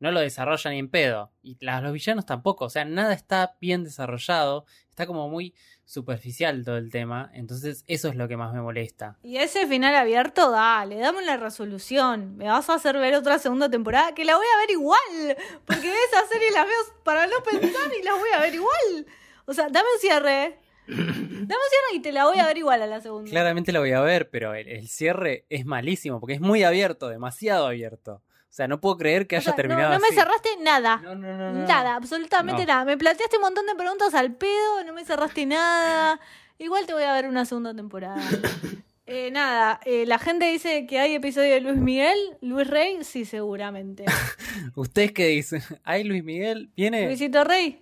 [0.00, 1.32] no lo desarrolla ni en pedo.
[1.42, 2.66] Y la- los villanos tampoco.
[2.66, 4.64] O sea, nada está bien desarrollado.
[4.90, 7.30] Está como muy superficial todo el tema.
[7.34, 9.16] Entonces, eso es lo que más me molesta.
[9.22, 12.36] Y ese final abierto, dale, dame una resolución.
[12.36, 15.36] Me vas a hacer ver otra segunda temporada que la voy a ver igual.
[15.64, 19.06] Porque esas series las veo para no pensar y las voy a ver igual.
[19.46, 20.58] O sea, dame un cierre.
[20.86, 23.30] Dame un cierre y te la voy a ver igual a la segunda.
[23.30, 27.08] Claramente lo voy a ver, pero el, el cierre es malísimo porque es muy abierto,
[27.08, 28.22] demasiado abierto.
[28.50, 30.16] O sea, no puedo creer que O haya sea, no- terminado no, me así.
[30.16, 30.96] cerraste nada.
[31.02, 31.66] No, no, no, no.
[31.66, 32.68] Nada, absolutamente No.
[32.68, 32.84] nada.
[32.84, 36.18] Me planteaste un montón de preguntas al pedo, no me cerraste nada.
[36.58, 38.16] Igual te voy a ver una segunda temporada.
[39.10, 43.24] Eh, nada, eh, la gente dice que hay episodio de Luis Miguel, Luis Rey, sí,
[43.24, 44.04] seguramente.
[44.74, 45.62] ¿Ustedes qué dicen?
[45.82, 46.68] ¿Ay, Luis Miguel?
[46.76, 47.06] ¿Viene?
[47.06, 47.80] Luisito Rey,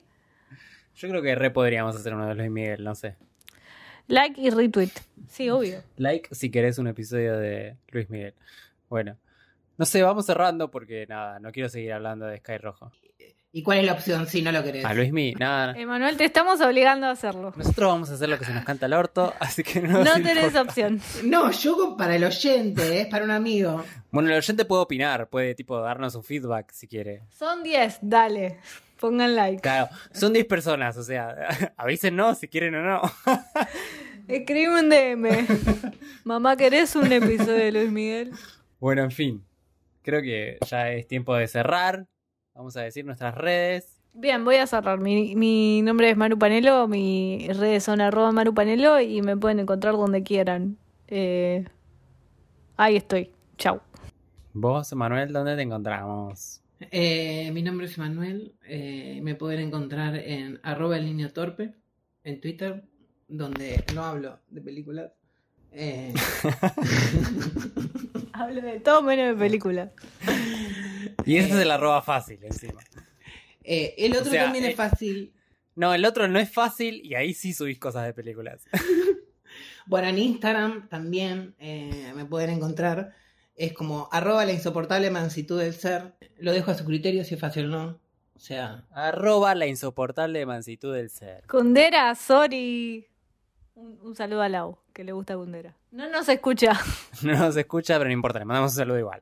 [0.95, 3.17] Yo creo que re podríamos hacer uno de Luis Miguel, no sé.
[4.07, 4.93] like y retweet.
[5.29, 5.83] Sí, obvio.
[5.97, 8.35] Like si querés un episodio de Luis Miguel.
[8.89, 9.17] Bueno.
[9.79, 12.91] No sé, vamos cerrando porque nada, no quiero seguir hablando de Sky Rojo.
[13.53, 14.85] ¿Y cuál es la opción si no lo querés?
[14.85, 15.73] A Luis Miguel, nada.
[15.77, 17.55] Emanuel, te estamos obligando a hacerlo.
[17.57, 20.13] Nosotros vamos a hacer lo que se nos canta el orto, así que no No
[20.15, 20.63] tenés importa.
[20.63, 21.01] opción.
[21.25, 23.83] No, yo para el oyente, es para un amigo.
[24.11, 27.23] Bueno, el oyente puede opinar, puede tipo darnos un feedback si quiere.
[27.31, 28.59] Son 10, dale.
[29.01, 29.63] Pongan like.
[29.63, 31.35] Claro, son 10 personas, o sea,
[31.79, 33.01] avísenos si quieren o no.
[34.29, 35.47] Escribe un DM.
[36.25, 38.33] Mamá, ¿querés un episodio de Luis Miguel?
[38.81, 39.45] Bueno, en fin,
[40.07, 42.07] creo que ya es tiempo de cerrar.
[42.55, 44.01] Vamos a decir nuestras redes.
[44.15, 44.99] Bien, voy a cerrar.
[44.99, 49.61] Mi, mi nombre es Maru Panelo, mis redes son arroba Maru Panelo y me pueden
[49.61, 50.79] encontrar donde quieran.
[51.09, 51.67] Eh,
[52.79, 53.31] ahí estoy.
[53.59, 53.81] Chau.
[54.55, 56.63] Vos, Manuel, ¿dónde te encontramos?
[56.91, 58.55] Eh, mi nombre es Manuel.
[58.67, 61.75] eh, me pueden encontrar en arroba el niño torpe
[62.25, 62.85] en Twitter,
[63.29, 65.13] donde no hablo de películas.
[65.79, 66.15] Eh,
[68.33, 69.91] Hablo de todo menos de películas.
[71.25, 72.81] Y ese es el arroba fácil encima.
[73.63, 75.33] eh, el otro O sea, también eh, es fácil.
[75.75, 78.63] No, el otro no es fácil y ahí sí subís cosas de películas.
[79.89, 83.15] Bueno, en Instagram también eh, me pueden encontrar
[83.55, 86.13] es como arroba la insoportable mansitud del ser.
[86.39, 88.01] Lo dejo a su criterio si es fácil o no.
[88.35, 91.45] O sea, Arroba la insoportable mansitud del ser.
[91.47, 93.07] Kundera, sorry.
[93.77, 95.77] Un, un saludo a Lau, que le gusta Kundera.
[95.93, 96.73] No nos escucha.
[97.23, 99.21] No nos escucha, pero no importa, le mandamos un saludo igual.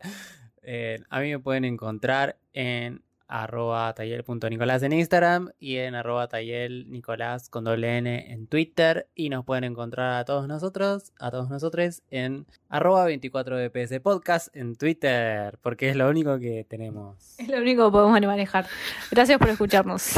[0.62, 6.90] Eh, a mí me pueden encontrar en arroba tayel.nicolás en Instagram y en arroba tayel
[6.90, 11.50] nicolás con doble n en Twitter y nos pueden encontrar a todos nosotros, a todos
[11.50, 17.38] nosotros en arroba 24bps podcast en Twitter porque es lo único que tenemos.
[17.38, 18.66] Es lo único que podemos manejar.
[19.10, 20.14] Gracias por escucharnos.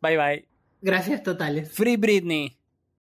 [0.00, 0.48] Bye bye.
[0.80, 1.70] gracias totales.
[1.72, 2.56] Free Britney.